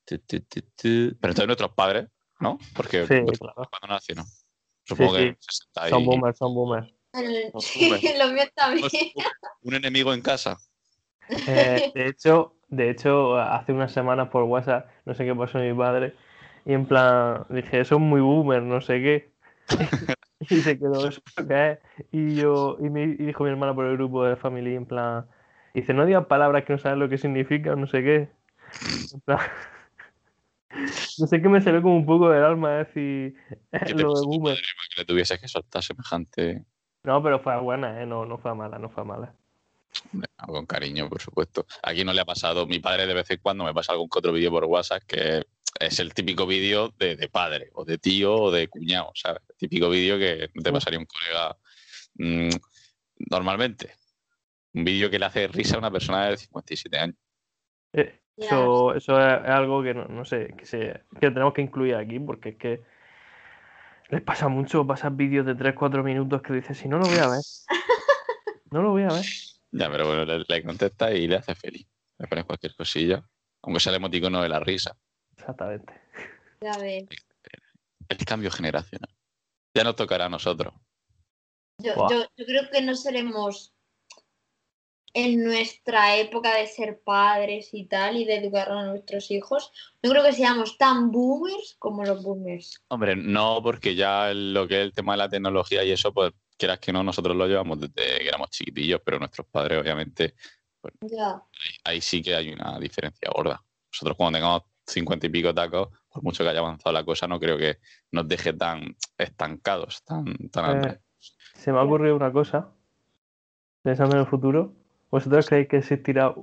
Tu, 0.05 0.17
tu, 0.19 0.39
tu, 0.41 0.61
tu. 0.61 0.67
Pero 0.81 1.13
entonces 1.21 1.47
nuestros 1.47 1.71
padres, 1.73 2.07
¿no? 2.39 2.57
Porque 2.75 3.05
Sí, 3.07 3.15
pues, 3.25 3.39
claro. 3.39 3.55
cuando 3.69 3.87
nacieron. 3.95 4.25
Supongo 4.83 5.15
sí. 5.17 5.23
que 5.23 5.37
60 5.39 5.87
y- 5.87 5.89
Son 5.91 6.05
boomers, 6.05 6.37
son 6.37 6.53
boomers. 6.55 6.93
Sí, 7.59 7.89
los 8.17 8.31
míos 8.33 8.49
también. 8.55 8.89
un 9.61 9.73
enemigo 9.73 10.13
en 10.13 10.21
casa. 10.21 10.57
Eh, 11.47 11.91
de 11.93 12.07
hecho, 12.07 12.57
de 12.71 12.89
hecho, 12.89 13.37
hace 13.39 13.73
unas 13.73 13.93
semanas 13.93 14.29
por 14.29 14.43
WhatsApp, 14.45 14.89
no 15.05 15.13
sé 15.15 15.25
qué 15.25 15.35
pasó 15.35 15.59
a 15.59 15.61
mi 15.61 15.73
padre, 15.73 16.15
y 16.65 16.73
en 16.73 16.87
plan, 16.87 17.45
dije, 17.49 17.81
eso 17.81 17.95
es 17.95 18.01
muy 18.01 18.21
boomer, 18.21 18.63
no 18.63 18.81
sé 18.81 19.01
qué. 19.01 19.31
y 20.49 20.63
se 20.63 20.79
quedó 20.79 21.07
eso 21.07 21.21
qué 21.47 21.71
es. 21.73 21.79
Y 22.11 22.37
yo, 22.37 22.77
y, 22.79 22.89
me, 22.89 23.03
y 23.03 23.15
dijo 23.17 23.43
mi 23.43 23.51
hermana 23.51 23.75
por 23.75 23.85
el 23.85 23.97
grupo 23.97 24.25
de 24.25 24.35
familia, 24.37 24.75
en 24.77 24.85
plan, 24.87 25.27
dice, 25.73 25.93
no 25.93 26.05
digas 26.05 26.25
palabras 26.27 26.65
que 26.65 26.73
no 26.73 26.79
sabes 26.79 26.97
lo 26.99 27.09
que 27.09 27.17
significan, 27.19 27.79
no 27.81 27.87
sé 27.87 28.03
qué. 28.03 28.29
En 29.13 29.21
plan, 29.21 29.39
No 31.19 31.27
sé 31.27 31.41
qué 31.41 31.49
me 31.49 31.61
salió 31.61 31.81
como 31.81 31.95
un 31.97 32.05
poco 32.05 32.29
del 32.29 32.43
alma 32.43 32.71
decir 32.77 33.35
¿Qué 33.83 33.93
te 33.95 34.03
lo 34.03 34.19
de 34.19 34.25
Boomer. 34.25 34.57
que 34.57 35.01
le 35.01 35.05
tuvieses 35.05 35.39
que 35.39 35.47
soltar 35.47 35.83
semejante. 35.83 36.65
No, 37.03 37.21
pero 37.23 37.39
fue 37.39 37.59
buena, 37.59 38.01
¿eh? 38.01 38.05
No, 38.05 38.25
no 38.25 38.37
fue 38.37 38.53
mala, 38.55 38.77
no 38.79 38.89
fue 38.89 39.03
mala. 39.05 39.35
Con 40.37 40.65
cariño, 40.65 41.09
por 41.09 41.21
supuesto. 41.21 41.65
Aquí 41.83 42.03
no 42.03 42.13
le 42.13 42.21
ha 42.21 42.25
pasado. 42.25 42.65
Mi 42.65 42.79
padre 42.79 43.05
de 43.07 43.13
vez 43.13 43.29
en 43.31 43.39
cuando 43.41 43.63
me 43.63 43.73
pasa 43.73 43.91
algún 43.91 44.09
que 44.09 44.19
otro 44.19 44.31
vídeo 44.33 44.51
por 44.51 44.65
WhatsApp 44.65 45.03
que 45.05 45.43
es 45.79 45.99
el 45.99 46.13
típico 46.13 46.45
vídeo 46.45 46.93
de, 46.97 47.15
de 47.15 47.29
padre, 47.29 47.69
o 47.73 47.85
de 47.85 47.97
tío, 47.97 48.35
o 48.35 48.51
de 48.51 48.67
cuñado, 48.67 49.11
¿sabes? 49.15 49.41
El 49.49 49.55
típico 49.57 49.89
vídeo 49.89 50.17
que 50.17 50.49
te 50.53 50.69
Mm. 50.69 50.73
pasaría 50.73 50.99
un 50.99 51.05
colega 51.05 51.57
mm, 52.15 52.49
normalmente. 53.29 53.95
Un 54.73 54.85
vídeo 54.85 55.09
que 55.09 55.19
le 55.19 55.25
hace 55.25 55.47
risa 55.47 55.75
a 55.75 55.79
una 55.79 55.91
persona 55.91 56.27
de 56.27 56.37
57 56.37 56.97
años. 56.97 57.15
Eh. 57.93 58.17
Eso, 58.37 58.95
eso 58.95 59.19
es, 59.19 59.43
es 59.43 59.49
algo 59.49 59.83
que 59.83 59.93
no, 59.93 60.05
no 60.05 60.25
sé, 60.25 60.55
que, 60.57 60.65
se, 60.65 61.03
que 61.19 61.29
tenemos 61.29 61.53
que 61.53 61.61
incluir 61.61 61.95
aquí, 61.95 62.17
porque 62.19 62.49
es 62.49 62.55
que 62.55 62.81
les 64.09 64.21
pasa 64.21 64.47
mucho 64.47 64.87
pasar 64.87 65.11
vídeos 65.11 65.45
de 65.45 65.55
3-4 65.55 66.01
minutos 66.03 66.41
que 66.41 66.53
dices, 66.53 66.77
si 66.77 66.87
no 66.87 66.97
lo 66.97 67.05
voy 67.05 67.17
a 67.19 67.27
ver. 67.27 67.41
No 68.71 68.81
lo 68.81 68.91
voy 68.91 69.03
a 69.03 69.09
ver. 69.09 69.25
Ya, 69.71 69.89
pero 69.89 70.05
bueno, 70.05 70.25
le, 70.25 70.43
le 70.47 70.63
contesta 70.63 71.13
y 71.13 71.27
le 71.27 71.37
hace 71.37 71.55
feliz. 71.55 71.87
Le 72.17 72.27
pones 72.27 72.45
cualquier 72.45 72.75
cosilla. 72.75 73.23
Aunque 73.63 73.79
sea 73.79 73.91
el 73.91 73.97
emoticono 73.97 74.41
de 74.41 74.49
la 74.49 74.59
risa. 74.59 74.97
Exactamente. 75.37 75.93
Ya 76.61 76.77
ves. 76.77 77.05
El 78.09 78.17
cambio 78.25 78.51
generacional. 78.51 79.09
Ya 79.73 79.83
nos 79.83 79.95
tocará 79.95 80.25
a 80.25 80.29
nosotros. 80.29 80.73
Yo, 81.77 81.95
Buah. 81.95 82.09
yo, 82.09 82.25
yo 82.35 82.45
creo 82.45 82.69
que 82.71 82.81
no 82.81 82.95
seremos 82.95 83.73
en 85.13 85.43
nuestra 85.43 86.17
época 86.17 86.55
de 86.55 86.67
ser 86.67 87.01
padres 87.03 87.69
y 87.73 87.85
tal 87.85 88.17
y 88.17 88.25
de 88.25 88.35
educar 88.35 88.71
a 88.71 88.85
nuestros 88.85 89.31
hijos. 89.31 89.71
No 90.01 90.11
creo 90.11 90.23
que 90.23 90.33
seamos 90.33 90.77
tan 90.77 91.11
boomers 91.11 91.75
como 91.79 92.03
los 92.03 92.23
boomers. 92.23 92.81
Hombre, 92.87 93.15
no, 93.15 93.61
porque 93.63 93.95
ya 93.95 94.33
lo 94.33 94.67
que 94.67 94.79
es 94.79 94.85
el 94.85 94.93
tema 94.93 95.13
de 95.13 95.17
la 95.17 95.29
tecnología 95.29 95.83
y 95.83 95.91
eso, 95.91 96.13
pues 96.13 96.31
quieras 96.57 96.79
que 96.79 96.91
no, 96.93 97.03
nosotros 97.03 97.35
lo 97.35 97.47
llevamos 97.47 97.79
desde 97.79 98.19
que 98.19 98.27
éramos 98.27 98.49
chiquitillos, 98.49 99.01
pero 99.03 99.19
nuestros 99.19 99.47
padres, 99.47 99.79
obviamente, 99.81 100.35
Ya. 101.01 101.35
ahí, 101.35 101.71
ahí 101.83 102.01
sí 102.01 102.21
que 102.21 102.35
hay 102.35 102.51
una 102.53 102.79
diferencia 102.79 103.29
gorda. 103.33 103.61
Nosotros 103.91 104.17
cuando 104.17 104.37
tengamos 104.37 104.61
cincuenta 104.85 105.25
y 105.27 105.29
pico 105.29 105.53
tacos, 105.53 105.89
por 106.09 106.23
mucho 106.23 106.43
que 106.43 106.49
haya 106.49 106.59
avanzado 106.59 106.91
la 106.93 107.03
cosa, 107.03 107.27
no 107.27 107.39
creo 107.39 107.57
que 107.57 107.77
nos 108.11 108.27
deje 108.27 108.53
tan 108.53 108.95
estancados, 109.17 110.03
tan, 110.03 110.25
tan 110.49 110.65
Eh, 110.65 110.77
atrás. 110.77 110.99
Se 111.53 111.71
me 111.71 111.79
ha 111.79 111.83
ocurrido 111.83 112.15
una 112.15 112.31
cosa, 112.31 112.69
pensando 113.83 114.15
en 114.15 114.21
el 114.21 114.27
futuro. 114.27 114.73
¿Vosotros 115.09 115.47
creéis 115.47 115.67
que 115.67 115.77
existirá 115.77 116.33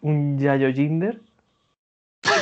un 0.00 0.38
Yayo 0.38 0.72
Jinder? 0.72 1.20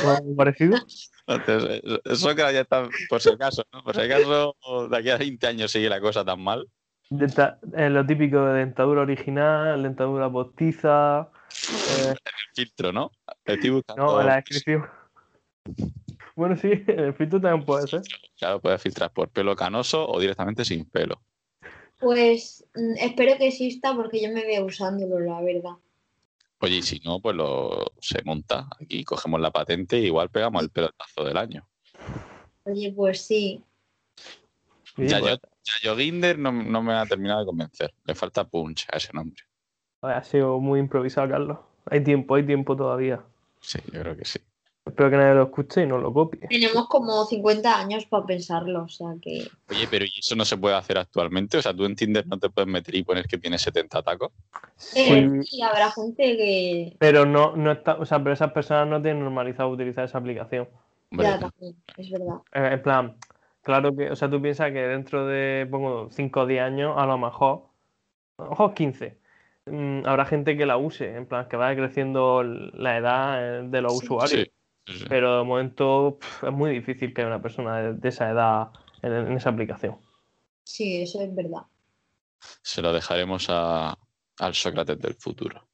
¿O 0.03 0.09
algo 0.09 0.35
parecido? 0.35 0.77
Entonces, 1.27 1.81
eso- 1.83 2.01
eso 2.05 2.35
que 2.35 2.41
ya 2.41 2.61
está, 2.61 2.89
por 3.09 3.21
si 3.21 3.29
acaso, 3.29 3.63
¿no? 3.71 3.83
Por 3.83 3.95
si 3.95 4.01
acaso, 4.01 4.55
de 4.89 4.97
aquí 4.97 5.09
a 5.09 5.17
20 5.17 5.47
años 5.47 5.71
sigue 5.71 5.89
la 5.89 5.99
cosa 6.01 6.23
tan 6.25 6.41
mal. 6.41 6.67
Denta- 7.11 7.59
eh, 7.75 7.89
lo 7.89 8.05
típico 8.05 8.45
de 8.45 8.59
dentadura 8.59 9.01
original, 9.01 9.83
dentadura 9.83 10.31
postiza. 10.31 11.29
eh, 11.89 12.15
Filtro, 12.55 12.93
¿no? 12.93 13.11
Estoy 13.43 13.69
buscando- 13.69 14.13
no, 14.13 14.21
en 14.21 14.27
la 14.27 14.35
descripción. 14.35 14.85
Bueno, 16.35 16.55
sí, 16.55 16.71
el 16.87 17.13
filtro 17.13 17.41
también 17.41 17.65
puede 17.65 17.85
ser. 17.87 18.01
Claro, 18.39 18.61
puedes 18.61 18.81
filtrar 18.81 19.11
por 19.11 19.29
pelo 19.29 19.53
canoso 19.55 20.07
o 20.07 20.17
directamente 20.19 20.63
sin 20.63 20.89
pelo. 20.89 21.21
Pues 21.99 22.65
mm, 22.73 22.93
espero 22.97 23.37
que 23.37 23.47
exista 23.49 23.93
porque 23.93 24.21
yo 24.21 24.29
me 24.31 24.45
veo 24.45 24.65
usándolo, 24.65 25.19
la 25.19 25.41
verdad. 25.41 25.75
Oye, 26.59 26.77
y 26.77 26.81
si 26.81 26.99
no, 27.01 27.19
pues 27.19 27.35
lo 27.35 27.91
se 27.99 28.23
monta. 28.23 28.69
Aquí 28.79 29.03
cogemos 29.03 29.41
la 29.41 29.51
patente 29.51 29.99
y 29.99 30.05
igual 30.05 30.29
pegamos 30.29 30.63
el 30.63 30.69
pelotazo 30.69 31.25
del 31.25 31.35
año. 31.37 31.67
Oye, 32.63 32.93
pues 32.95 33.21
sí. 33.21 33.61
Sí, 34.95 35.07
ya, 35.07 35.19
pues, 35.19 35.33
yo, 35.33 35.49
ya 35.63 35.73
yo 35.83 35.95
Ginder 35.95 36.37
no, 36.37 36.51
no 36.51 36.81
me 36.81 36.93
ha 36.93 37.05
terminado 37.05 37.41
de 37.41 37.45
convencer. 37.45 37.93
Le 38.05 38.15
falta 38.15 38.43
punch 38.47 38.87
a 38.91 38.97
ese 38.97 39.13
nombre. 39.13 39.41
ha 40.01 40.23
sido 40.23 40.59
muy 40.59 40.79
improvisado, 40.79 41.29
Carlos. 41.29 41.59
Hay 41.85 42.03
tiempo, 42.03 42.35
hay 42.35 42.45
tiempo 42.45 42.75
todavía. 42.75 43.21
Sí, 43.59 43.79
yo 43.91 44.01
creo 44.01 44.17
que 44.17 44.25
sí. 44.25 44.39
Espero 44.83 45.11
que 45.11 45.17
nadie 45.17 45.35
lo 45.35 45.43
escuche 45.43 45.83
y 45.83 45.85
no 45.85 45.99
lo 45.99 46.11
copie. 46.11 46.47
Tenemos 46.49 46.87
como 46.87 47.23
50 47.25 47.79
años 47.79 48.05
para 48.07 48.25
pensarlo, 48.25 48.83
o 48.83 48.89
sea 48.89 49.09
que... 49.21 49.47
Oye, 49.69 49.87
pero 49.89 50.05
¿y 50.05 50.11
eso 50.19 50.35
no 50.35 50.43
se 50.43 50.57
puede 50.57 50.75
hacer 50.75 50.97
actualmente? 50.97 51.59
O 51.59 51.61
sea, 51.61 51.71
tú 51.73 51.85
en 51.85 51.95
Tinder 51.95 52.25
no 52.25 52.39
te 52.39 52.49
puedes 52.49 52.67
meter 52.67 52.95
y 52.95 53.03
poner 53.03 53.27
que 53.27 53.37
tienes 53.37 53.61
70 53.61 54.01
tacos. 54.01 54.31
Sí, 54.77 55.01
Eh, 55.07 55.29
sí, 55.43 55.61
habrá 55.61 55.91
gente 55.91 56.35
que... 56.35 56.95
pero 56.97 57.27
no, 57.27 57.55
no 57.55 57.71
está, 57.73 57.93
o 57.93 58.05
sea, 58.05 58.17
pero 58.19 58.33
esas 58.33 58.51
personas 58.53 58.87
no 58.87 58.99
tienen 58.99 59.23
normalizado 59.23 59.69
utilizar 59.69 60.05
esa 60.05 60.17
aplicación. 60.17 60.67
Ya, 61.11 61.37
también, 61.39 61.75
es 61.97 62.09
verdad. 62.09 62.35
Eh, 62.53 62.69
En 62.73 62.81
plan, 62.81 63.15
claro 63.61 63.95
que, 63.95 64.09
o 64.11 64.15
sea, 64.15 64.29
tú 64.29 64.41
piensas 64.41 64.71
que 64.71 64.79
dentro 64.81 65.25
de, 65.25 65.67
pongo, 65.69 66.09
5 66.11 66.41
o 66.41 66.45
10 66.45 66.61
años, 66.61 66.93
a 66.97 67.05
lo 67.05 67.17
mejor, 67.17 67.67
a 68.37 68.43
lo 68.43 68.49
mejor 68.51 68.73
15, 68.73 69.17
mm, 69.65 70.05
habrá 70.05 70.25
gente 70.25 70.57
que 70.57 70.65
la 70.65 70.77
use, 70.77 71.15
en 71.15 71.25
plan, 71.25 71.47
que 71.47 71.55
vaya 71.57 71.75
creciendo 71.77 72.43
la 72.43 72.97
edad 72.97 73.59
eh, 73.59 73.67
de 73.69 73.81
los 73.81 73.93
Sí. 73.99 74.05
usuarios. 74.05 74.31
sí, 74.31 74.51
sí, 74.93 74.99
sí. 74.99 75.05
Pero 75.09 75.37
de 75.39 75.43
momento 75.43 76.19
es 76.45 76.51
muy 76.51 76.71
difícil 76.71 77.13
que 77.13 77.21
haya 77.21 77.27
una 77.29 77.41
persona 77.41 77.77
de, 77.81 77.93
de 77.93 78.09
esa 78.09 78.29
edad 78.29 78.69
en, 79.01 79.13
en 79.13 79.31
esa 79.33 79.49
aplicación. 79.49 79.97
Sí, 80.63 81.01
eso 81.01 81.21
es 81.21 81.33
verdad. 81.33 81.63
Se 82.61 82.81
lo 82.81 82.93
dejaremos 82.93 83.47
a- 83.49 83.97
al 84.39 84.53
Sócrates 84.53 84.99
del 84.99 85.13
futuro. 85.15 85.67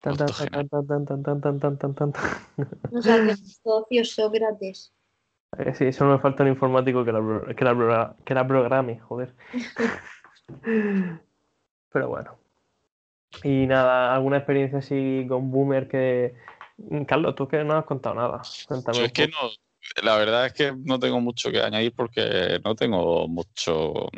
Tan, 0.00 0.16
tan, 0.16 0.26
tan, 0.28 0.68
tan, 0.68 0.86
tan, 0.86 1.04
tan, 1.06 1.22
tan, 1.22 1.40
tan, 1.40 1.78
tan, 1.78 1.94
tan, 1.94 2.12
tan. 2.12 2.12
No 2.90 3.00
sabes, 3.02 3.60
socio 3.62 4.04
Sócrates. 4.04 4.93
Eh, 5.58 5.74
Sí, 5.74 5.92
solo 5.92 6.12
me 6.12 6.18
falta 6.18 6.42
un 6.42 6.50
informático 6.50 7.04
que 7.04 7.12
la, 7.12 7.20
que 7.54 7.64
la, 7.64 8.16
que 8.24 8.34
la 8.34 8.46
programe, 8.46 9.00
joder. 9.00 9.34
Pero 11.92 12.08
bueno. 12.08 12.38
Y 13.42 13.66
nada, 13.66 14.14
¿alguna 14.14 14.38
experiencia 14.38 14.78
así 14.78 15.26
con 15.28 15.50
Boomer 15.50 15.88
que... 15.88 16.34
Carlos, 17.06 17.34
tú 17.34 17.46
que 17.46 17.62
no 17.64 17.74
has 17.76 17.84
contado 17.84 18.14
nada. 18.16 18.42
Cuéntame 18.66 18.96
Yo 18.96 19.00
un 19.02 19.06
es 19.06 19.12
que 19.12 19.28
no, 19.28 19.50
la 20.02 20.16
verdad 20.16 20.46
es 20.46 20.52
que 20.52 20.72
no 20.76 20.98
tengo 20.98 21.20
mucho 21.20 21.50
que 21.52 21.60
añadir 21.60 21.92
porque 21.94 22.60
no 22.64 22.74
tengo 22.74 23.28
mucho 23.28 24.08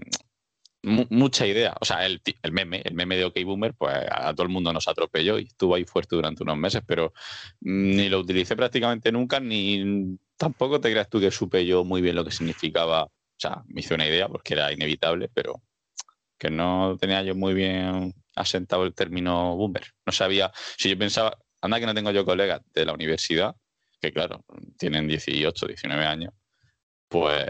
mu- 0.83 1.07
mucha 1.11 1.47
idea. 1.47 1.75
O 1.81 1.85
sea, 1.85 2.07
el, 2.07 2.23
el 2.43 2.52
meme, 2.52 2.81
el 2.85 2.95
meme 2.95 3.16
de 3.16 3.26
OK 3.26 3.35
Boomer, 3.45 3.75
pues 3.75 3.95
a 4.11 4.33
todo 4.33 4.45
el 4.45 4.52
mundo 4.52 4.73
nos 4.73 4.88
atropelló 4.88 5.38
y 5.38 5.45
estuvo 5.45 5.75
ahí 5.75 5.85
fuerte 5.85 6.16
durante 6.16 6.43
unos 6.45 6.57
meses, 6.57 6.83
pero 6.87 7.12
ni 7.61 8.09
lo 8.09 8.21
utilicé 8.21 8.57
prácticamente 8.57 9.12
nunca, 9.12 9.38
ni 9.38 10.16
tampoco 10.37 10.81
te 10.81 10.90
creas 10.90 11.09
tú 11.09 11.21
que 11.21 11.31
supe 11.31 11.64
yo 11.66 11.85
muy 11.85 12.02
bien 12.02 12.16
lo 12.16 12.25
que 12.25 12.31
significaba. 12.31 13.05
O 13.05 13.38
sea, 13.38 13.62
me 13.69 13.81
hice 13.81 13.95
una 13.95 14.07
idea 14.07 14.28
porque 14.28 14.55
era 14.55 14.73
inevitable, 14.73 15.28
pero 15.33 15.62
que 16.38 16.50
no 16.50 16.97
tenía 17.00 17.23
yo 17.23 17.35
muy 17.35 17.55
bien 17.55 18.14
asentado 18.35 18.85
el 18.85 18.95
término 18.95 19.57
boomer. 19.57 19.85
No 20.05 20.12
sabía, 20.12 20.52
si 20.76 20.90
yo 20.90 20.99
pensaba, 20.99 21.37
anda 21.61 21.81
que 21.81 21.87
no 21.87 21.95
tengo 21.95 22.11
yo 22.11 22.25
colegas 22.25 22.61
de 22.75 22.85
la 22.85 22.93
universidad, 22.93 23.55
que 24.00 24.12
claro, 24.12 24.45
tienen 24.78 25.09
18, 25.09 25.66
19 25.66 26.05
años, 26.05 26.35
pues 27.09 27.47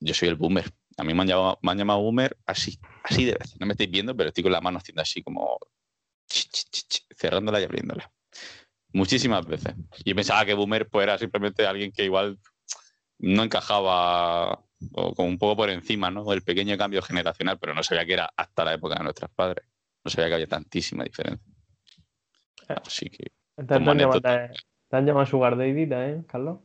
yo 0.00 0.14
soy 0.14 0.28
el 0.28 0.36
boomer. 0.36 0.70
A 0.98 1.04
mí 1.04 1.14
me 1.14 1.22
han 1.22 1.28
llamado, 1.28 1.58
me 1.62 1.72
han 1.72 1.78
llamado 1.78 2.00
boomer 2.00 2.36
así, 2.46 2.78
así 3.02 3.24
de 3.24 3.32
veces. 3.32 3.58
No 3.60 3.66
me 3.66 3.72
estáis 3.72 3.90
viendo, 3.90 4.16
pero 4.16 4.28
estoy 4.28 4.42
con 4.42 4.52
la 4.52 4.60
mano 4.60 4.78
haciendo 4.78 5.02
así 5.02 5.22
como 5.22 5.58
cerrándola 7.16 7.60
y 7.60 7.64
abriéndola. 7.64 8.10
Muchísimas 8.92 9.46
veces. 9.46 9.74
Yo 10.04 10.14
pensaba 10.14 10.44
que 10.44 10.54
boomer 10.54 10.88
pues, 10.88 11.04
era 11.04 11.18
simplemente 11.18 11.66
alguien 11.66 11.92
que 11.92 12.04
igual 12.04 12.38
no 13.18 13.42
encajaba 13.42 14.62
o 14.92 15.14
como 15.14 15.28
un 15.28 15.38
poco 15.38 15.56
por 15.56 15.70
encima, 15.70 16.10
¿no? 16.10 16.30
El 16.32 16.42
pequeño 16.42 16.76
cambio 16.76 17.02
generacional, 17.02 17.58
pero 17.58 17.74
no 17.74 17.82
sabía 17.82 18.04
que 18.04 18.12
era 18.14 18.30
hasta 18.36 18.64
la 18.64 18.74
época 18.74 18.96
de 18.96 19.04
nuestros 19.04 19.30
padres. 19.30 19.66
No 20.04 20.10
sabía 20.10 20.28
que 20.28 20.34
había 20.34 20.46
tantísima 20.46 21.04
diferencia. 21.04 21.44
Así 22.68 23.08
que 23.10 23.32
¿Te, 23.66 23.74
han 23.74 23.84
llamado, 23.84 24.20
te- 24.20 24.50
te 24.88 24.96
han 24.96 25.06
llamado 25.06 25.26
Sugar 25.26 25.56
Daddy 25.56 25.86
también, 25.88 26.22
Carlos? 26.24 26.58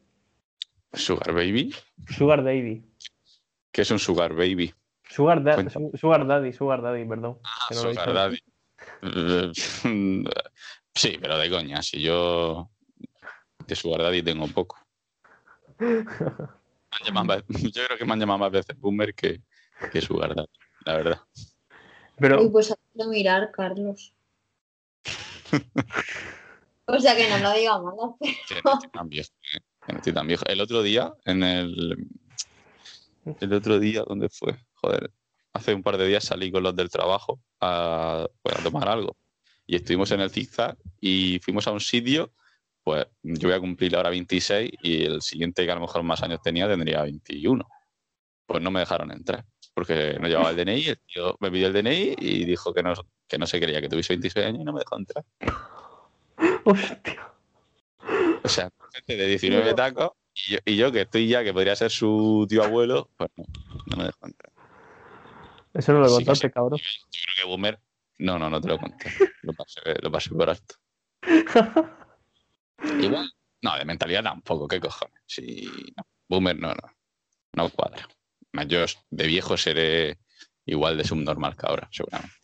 Sugar 0.93 1.33
Baby, 1.33 1.73
Sugar 2.09 2.43
Daddy. 2.43 2.83
¿qué 3.71 3.81
es 3.83 3.91
un 3.91 3.99
Sugar 3.99 4.33
Baby? 4.33 4.73
Sugar, 5.09 5.41
da- 5.41 5.55
Cuéntame. 5.55 5.89
Sugar 5.97 6.27
Daddy, 6.27 6.51
Sugar 6.53 6.81
Daddy, 6.81 7.05
perdón. 7.05 7.37
no 7.71 7.89
he 7.89 7.95
Sugar. 7.95 8.13
Daddy. 8.13 8.39
Sí, 11.01 11.17
pero 11.19 11.35
de 11.39 11.49
coña, 11.49 11.81
si 11.81 11.99
yo 11.99 12.69
de 13.65 13.75
Sugar 13.75 14.03
Daddy 14.03 14.21
tengo 14.21 14.47
poco. 14.49 14.77
Más- 17.11 17.43
yo 17.73 17.85
creo 17.87 17.97
que 17.97 18.05
me 18.05 18.13
han 18.13 18.19
llamado 18.19 18.37
más 18.37 18.51
veces 18.51 18.77
Boomer 18.79 19.15
que, 19.15 19.41
que 19.91 19.99
Sugar 19.99 20.35
Daddy, 20.35 20.51
la 20.85 20.97
verdad. 20.97 21.21
Pero 22.19 22.43
Uy, 22.43 22.49
pues 22.51 22.71
que 22.95 23.05
mirar, 23.07 23.49
Carlos. 23.51 24.13
O 26.85 26.99
sea 26.99 27.15
que 27.15 27.27
no 27.27 27.39
lo 27.39 27.51
diga 27.53 27.81
mal. 27.81 27.95
Que 28.47 28.61
no 28.63 28.73
estoy 28.73 28.89
tan 28.91 29.09
viejo, 29.09 29.29
eh, 29.55 29.59
que 29.87 29.93
no 29.93 29.97
estoy 29.97 30.13
tan 30.13 30.27
viejo. 30.27 30.45
El 30.45 30.61
otro 30.61 30.83
día, 30.83 31.11
en 31.25 31.41
el. 31.41 31.97
El 33.39 33.53
otro 33.53 33.79
día, 33.79 34.03
¿dónde 34.07 34.29
fue? 34.29 34.55
Joder, 34.75 35.11
hace 35.53 35.73
un 35.73 35.81
par 35.81 35.97
de 35.97 36.05
días 36.05 36.25
salí 36.25 36.51
con 36.51 36.61
los 36.61 36.75
del 36.75 36.91
trabajo 36.91 37.39
a, 37.59 38.27
pues, 38.43 38.55
a 38.55 38.61
tomar 38.61 38.87
algo. 38.87 39.17
Y 39.71 39.75
estuvimos 39.75 40.11
en 40.11 40.19
el 40.19 40.29
zigzag 40.29 40.75
y 40.99 41.39
fuimos 41.39 41.65
a 41.65 41.71
un 41.71 41.79
sitio, 41.79 42.33
pues 42.83 43.07
yo 43.23 43.47
voy 43.47 43.55
a 43.55 43.59
cumplir 43.61 43.95
ahora 43.95 44.09
26 44.09 44.69
y 44.83 45.05
el 45.05 45.21
siguiente 45.21 45.63
que 45.63 45.71
a 45.71 45.75
lo 45.75 45.79
mejor 45.79 46.03
más 46.03 46.21
años 46.23 46.41
tenía 46.41 46.67
tendría 46.67 47.03
21. 47.03 47.65
Pues 48.45 48.61
no 48.61 48.69
me 48.69 48.81
dejaron 48.81 49.13
entrar 49.13 49.45
porque 49.73 50.17
no 50.19 50.27
llevaba 50.27 50.49
el 50.49 50.57
DNI, 50.57 50.87
el 50.89 50.99
tío 50.99 51.37
me 51.39 51.49
pidió 51.49 51.67
el 51.67 51.73
DNI 51.73 52.15
y 52.17 52.43
dijo 52.43 52.73
que 52.73 52.83
no, 52.83 52.91
que 53.25 53.37
no 53.37 53.47
se 53.47 53.61
quería 53.61 53.79
que 53.79 53.87
tuviese 53.87 54.11
26 54.11 54.45
años 54.45 54.59
y 54.59 54.65
no 54.65 54.73
me 54.73 54.79
dejó 54.79 54.97
entrar. 54.97 55.23
Hostia. 56.65 57.31
O 58.43 58.49
sea, 58.49 58.69
gente 58.93 59.15
de 59.15 59.25
19 59.25 59.73
tacos 59.73 60.11
y 60.35 60.51
yo, 60.51 60.57
y 60.65 60.75
yo 60.75 60.91
que 60.91 61.01
estoy 61.03 61.29
ya, 61.29 61.45
que 61.45 61.53
podría 61.53 61.77
ser 61.77 61.91
su 61.91 62.45
tío 62.49 62.61
abuelo, 62.65 63.09
pues 63.15 63.29
no, 63.37 63.45
no 63.85 63.95
me 63.95 64.03
dejó 64.03 64.25
entrar. 64.27 64.51
Eso 65.73 65.93
no 65.93 66.01
lo 66.01 66.09
contaste, 66.09 66.51
cabrón. 66.51 66.77
Yo 66.77 67.21
creo 67.23 67.35
que 67.37 67.49
Boomer. 67.49 67.79
No, 68.21 68.37
no, 68.37 68.49
no 68.49 68.61
te 68.61 68.67
lo 68.67 68.77
conté. 68.77 69.11
Lo 69.41 69.53
pasé, 69.53 69.81
lo 70.01 70.11
pasé 70.11 70.29
por 70.29 70.49
alto. 70.49 70.75
Igual. 73.01 73.31
No, 73.63 73.77
de 73.77 73.85
mentalidad 73.85 74.23
tampoco, 74.23 74.67
¿qué 74.67 74.79
cojones? 74.79 75.21
Sí, 75.25 75.93
no. 75.97 76.03
Boomer 76.29 76.57
no, 76.57 76.69
no. 76.69 76.87
No 77.53 77.69
cuadra. 77.69 78.07
Yo 78.67 78.85
de 79.09 79.27
viejo 79.27 79.57
seré 79.57 80.17
igual 80.65 80.97
de 80.97 81.03
subnormal 81.03 81.55
que 81.55 81.65
ahora, 81.67 81.87
seguramente. 81.91 82.35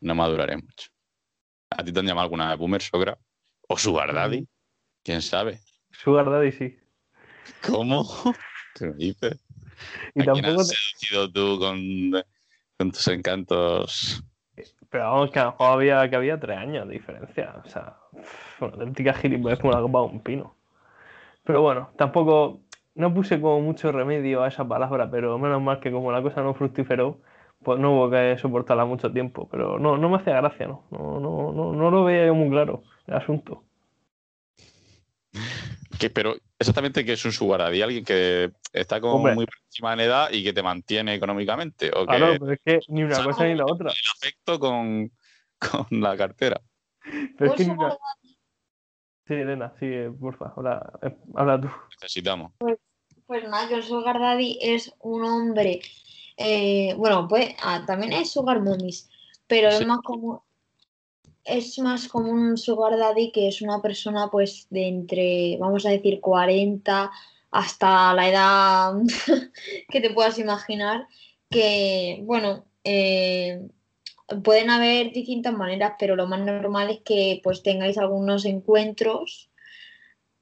No 0.00 0.14
maduraré 0.14 0.56
mucho. 0.56 0.88
¿A 1.70 1.84
ti 1.84 1.92
te 1.92 2.00
han 2.00 2.06
llamado 2.06 2.24
alguna 2.24 2.48
vez 2.50 2.58
Boomer, 2.58 2.82
Sogra? 2.82 3.18
¿O 3.68 3.76
Sugar 3.76 4.14
Daddy? 4.14 4.46
¿Quién 5.02 5.22
sabe? 5.22 5.60
Sugar 5.90 6.30
Daddy 6.30 6.52
sí. 6.52 6.78
¿Cómo? 7.66 8.04
¿Qué 8.74 8.86
me 8.86 8.94
dices? 8.96 9.38
Y 10.14 10.22
¿A 10.22 10.24
quién 10.24 10.42
tampoco 10.42 10.60
has 10.62 10.68
te- 10.68 10.74
seducido 10.76 11.32
tú 11.32 11.58
con, 11.58 11.80
con 12.78 12.90
tus 12.90 13.08
encantos? 13.08 14.22
Pero 14.90 15.04
vamos, 15.04 15.30
que 15.30 15.38
a 15.38 15.44
lo 15.44 15.50
mejor 15.52 15.72
había, 15.72 16.08
que 16.08 16.16
había 16.16 16.40
tres 16.40 16.58
años 16.58 16.86
de 16.86 16.94
diferencia. 16.94 17.54
O 17.64 17.68
sea, 17.68 17.96
una 18.60 18.72
auténtica 18.72 19.12
gilipollez 19.14 19.58
como 19.58 19.72
la 19.72 19.80
copa 19.80 20.00
de 20.00 20.04
un 20.06 20.20
pino. 20.20 20.54
Pero 21.44 21.62
bueno, 21.62 21.90
tampoco. 21.96 22.60
No 22.94 23.12
puse 23.12 23.38
como 23.38 23.60
mucho 23.60 23.92
remedio 23.92 24.42
a 24.42 24.48
esa 24.48 24.66
palabra, 24.66 25.10
pero 25.10 25.38
menos 25.38 25.60
mal 25.60 25.80
que 25.80 25.92
como 25.92 26.10
la 26.12 26.22
cosa 26.22 26.42
no 26.42 26.54
fructiferó, 26.54 27.18
pues 27.62 27.78
no 27.78 27.92
hubo 27.92 28.08
que 28.08 28.38
soportarla 28.38 28.86
mucho 28.86 29.12
tiempo. 29.12 29.48
Pero 29.50 29.78
no, 29.78 29.98
no 29.98 30.08
me 30.08 30.16
hacía 30.16 30.36
gracia, 30.36 30.66
¿no? 30.66 30.84
No, 30.90 31.20
no, 31.20 31.52
no, 31.52 31.72
no 31.74 31.90
lo 31.90 32.04
veía 32.04 32.24
yo 32.26 32.34
muy 32.34 32.48
claro 32.48 32.84
el 33.06 33.14
asunto. 33.14 33.64
Que, 35.98 36.10
pero 36.10 36.34
exactamente 36.58 37.04
que 37.04 37.12
es 37.14 37.24
un 37.24 37.32
sugar 37.32 37.60
daddy, 37.60 37.82
alguien 37.82 38.04
que 38.04 38.52
está 38.72 39.00
como 39.00 39.14
Hombre. 39.14 39.34
muy 39.34 39.46
por 39.46 39.54
encima 39.66 39.96
de 39.96 40.04
edad 40.04 40.30
y 40.30 40.42
que 40.44 40.52
te 40.52 40.62
mantiene 40.62 41.14
económicamente. 41.14 41.90
O 41.94 42.06
que 42.06 42.16
Claro, 42.16 42.36
pero 42.38 42.52
es 42.52 42.60
que 42.64 42.80
ni 42.88 43.02
una 43.04 43.22
cosa 43.24 43.44
ni 43.44 43.54
la 43.54 43.64
otra. 43.66 43.90
el 43.90 44.10
afecto 44.14 44.58
con, 44.58 45.10
con 45.58 46.00
la 46.00 46.16
cartera. 46.16 46.60
Pero 47.02 47.24
es 47.24 47.36
Pues 47.38 47.52
que 47.56 47.64
ni 47.66 47.70
una... 47.72 47.96
Sí, 49.26 49.34
Elena, 49.34 49.74
sí, 49.80 49.86
porfa, 50.20 50.52
habla, 50.56 50.98
eh, 51.02 51.16
habla 51.34 51.60
tú. 51.60 51.68
Necesitamos. 52.00 52.52
Pues 53.26 53.42
nada, 53.48 53.66
que 53.68 53.74
el 53.74 53.82
Sugar 53.82 54.20
Daddy 54.20 54.58
es 54.62 54.94
un 55.00 55.24
hombre. 55.24 55.80
eh, 56.36 56.94
bueno, 56.96 57.26
pues 57.26 57.56
ah, 57.62 57.82
también 57.86 58.12
es 58.12 58.30
Sugar 58.30 58.60
Mommies, 58.62 59.10
pero 59.48 59.72
Sí. 59.72 59.78
es 59.82 59.86
más 59.88 59.98
como. 60.04 60.45
Es 61.46 61.78
más 61.78 62.08
como 62.08 62.30
un 62.32 62.56
Sugar 62.58 62.98
Daddy 62.98 63.30
que 63.32 63.48
es 63.48 63.62
una 63.62 63.80
persona, 63.80 64.28
pues, 64.30 64.66
de 64.70 64.88
entre, 64.88 65.56
vamos 65.58 65.86
a 65.86 65.90
decir, 65.90 66.20
40 66.20 67.10
hasta 67.50 68.12
la 68.14 68.28
edad 68.28 68.92
que 69.90 70.00
te 70.00 70.10
puedas 70.10 70.38
imaginar. 70.38 71.06
Que, 71.50 72.20
bueno, 72.24 72.66
eh, 72.84 73.68
pueden 74.44 74.70
haber 74.70 75.12
distintas 75.12 75.54
maneras, 75.54 75.94
pero 75.98 76.16
lo 76.16 76.26
más 76.26 76.40
normal 76.40 76.90
es 76.90 77.00
que, 77.02 77.40
pues, 77.44 77.62
tengáis 77.62 77.98
algunos 77.98 78.44
encuentros. 78.44 79.50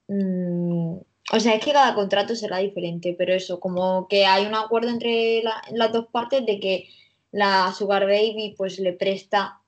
mm, 0.09 0.97
o 1.33 1.41
sea, 1.41 1.55
es 1.55 1.65
que 1.65 1.73
cada 1.73 1.95
contrato 1.95 2.37
será 2.37 2.59
diferente, 2.59 3.15
pero 3.17 3.35
eso, 3.35 3.61
como 3.61 4.07
que 4.09 4.27
hay 4.27 4.47
un 4.47 4.55
acuerdo 4.55 4.91
entre 4.91 5.43
la- 5.43 5.63
las 5.73 5.93
dos 5.93 6.07
partes 6.09 6.45
de 6.47 6.61
que 6.61 6.89
la 7.33 7.73
Sugar 7.73 8.05
Baby 8.07 8.55
pues 8.57 8.79
le 8.79 8.93
presta 8.93 9.61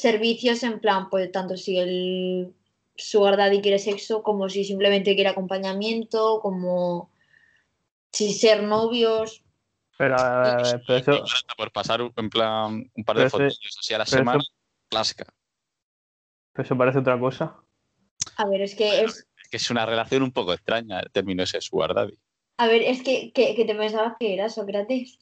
servicios 0.00 0.62
en 0.62 0.80
plan, 0.80 1.08
pues 1.10 1.30
tanto 1.32 1.56
si 1.56 1.78
el 1.78 2.54
Sugar 2.96 3.36
Daddy 3.36 3.60
quiere 3.60 3.78
sexo, 3.78 4.22
como 4.22 4.48
si 4.48 4.64
simplemente 4.64 5.14
quiere 5.14 5.30
acompañamiento, 5.30 6.40
como 6.40 7.10
si 8.12 8.32
ser 8.32 8.62
novios. 8.62 9.42
Pero, 9.96 10.16
a 10.16 10.40
ver, 10.42 10.50
a 10.58 10.62
ver, 10.62 10.82
pero 10.86 10.98
eso, 10.98 11.24
Por 11.56 11.72
pasar 11.72 12.00
un- 12.02 12.12
en 12.16 12.30
plan 12.30 12.90
un 12.94 13.04
par 13.04 13.16
Pero 13.16 13.20
de 13.20 13.26
ese- 13.48 13.58
fotos 13.58 13.76
así 13.78 13.94
a 13.94 13.98
la 13.98 14.04
pero 14.04 14.18
semana, 14.18 14.38
eso- 14.40 14.52
clásica. 14.88 15.24
pero 16.52 16.64
eso 16.66 16.76
parece 16.78 16.98
otra 16.98 17.18
cosa. 17.20 17.56
A 18.36 18.46
ver, 18.48 18.62
es 18.62 18.74
que 18.74 19.02
es, 19.04 19.26
Es 19.42 19.48
que 19.50 19.56
es 19.58 19.70
una 19.70 19.84
relación 19.86 20.22
un 20.22 20.32
poco 20.32 20.52
extraña 20.54 21.00
el 21.00 21.10
término 21.10 21.42
ese 21.42 21.60
sugar 21.60 21.92
daddy. 21.94 22.16
a 22.58 22.66
ver, 22.66 22.82
es 22.82 23.02
que, 23.02 23.32
que, 23.32 23.54
que 23.54 23.64
te 23.64 23.74
pensabas 23.74 24.14
que 24.20 24.34
era 24.34 24.48
Sócrates. 24.48 25.18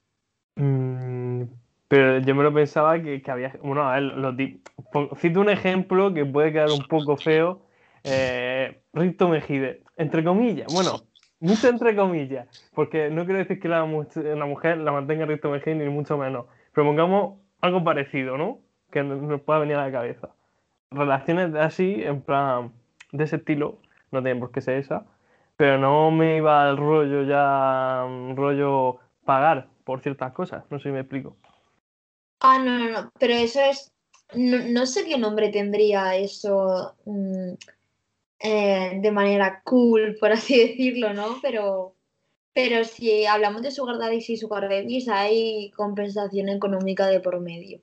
Mm, 0.57 1.45
pero 1.89 2.19
yo 2.19 2.35
me 2.35 2.43
lo 2.43 2.53
pensaba 2.53 3.01
que, 3.03 3.23
que 3.23 3.31
había. 3.31 3.55
Bueno, 3.63 3.83
a 3.83 3.95
ver, 3.95 4.03
los 4.03 4.35
cito 5.17 5.41
un 5.41 5.49
ejemplo 5.49 6.13
que 6.13 6.25
puede 6.27 6.53
quedar 6.53 6.71
un 6.71 6.87
poco 6.87 7.17
feo. 7.17 7.63
Eh, 8.05 8.81
Mejide, 8.93 9.83
entre 9.97 10.23
comillas. 10.23 10.73
Bueno, 10.73 11.01
mucho 11.41 11.69
entre 11.69 11.97
comillas. 11.97 12.47
Porque 12.75 13.11
no 13.11 13.25
quiero 13.25 13.39
decir 13.39 13.59
que 13.59 13.69
la, 13.69 13.79
la 13.81 14.47
mujer 14.47 14.79
la 14.79 14.93
mantenga 14.93 15.25
Rito 15.25 15.51
Mejide, 15.51 15.77
ni 15.77 15.89
mucho 15.89 16.19
menos. 16.19 16.47
Pero 16.75 16.87
pongamos 16.87 17.39
algo 17.61 17.83
parecido, 17.83 18.37
¿no? 18.37 18.59
Que 18.91 19.03
nos 19.03 19.41
pueda 19.41 19.61
venir 19.61 19.77
a 19.77 19.87
la 19.87 19.93
cabeza. 19.93 20.29
Relaciones 20.91 21.55
así, 21.55 22.03
en 22.03 22.23
plan, 22.23 22.73
de 23.13 23.25
ese 23.25 23.37
estilo, 23.37 23.79
no 24.11 24.23
tienen 24.23 24.41
por 24.41 24.51
qué 24.51 24.61
ser 24.61 24.77
esa. 24.77 25.05
Pero 25.57 25.79
no 25.79 26.11
me 26.11 26.37
iba 26.37 26.69
al 26.69 26.77
rollo 26.77 27.23
ya, 27.25 28.05
mm, 28.07 28.37
rollo 28.37 28.99
pagar 29.25 29.69
por 29.85 30.01
ciertas 30.01 30.33
cosas. 30.33 30.65
No 30.71 30.79
sé 30.79 30.85
si 30.85 30.93
me 30.93 31.01
explico. 31.01 31.37
Ah, 32.41 32.59
no, 32.59 32.79
no, 32.79 32.91
no, 32.91 33.13
pero 33.19 33.35
eso 33.35 33.61
es, 33.61 33.93
no, 34.35 34.59
no 34.59 34.87
sé 34.87 35.05
qué 35.05 35.19
nombre 35.19 35.49
tendría 35.49 36.17
eso 36.17 36.95
mm, 37.05 37.53
eh, 38.41 38.99
de 39.03 39.11
manera 39.11 39.63
cool, 39.65 40.17
por 40.21 40.33
así 40.33 40.59
decirlo, 40.69 41.13
¿no? 41.15 41.39
Pero, 41.43 41.95
pero 42.53 42.85
si 42.85 43.27
hablamos 43.27 43.63
de 43.63 43.71
Sugar 43.71 43.99
Daddies 43.99 44.31
y 44.31 44.37
Sugar 44.37 44.69
Babies, 44.69 45.09
hay 45.09 45.71
compensación 45.73 46.49
económica 46.49 47.07
de 47.09 47.21
por 47.21 47.41
medio. 47.41 47.81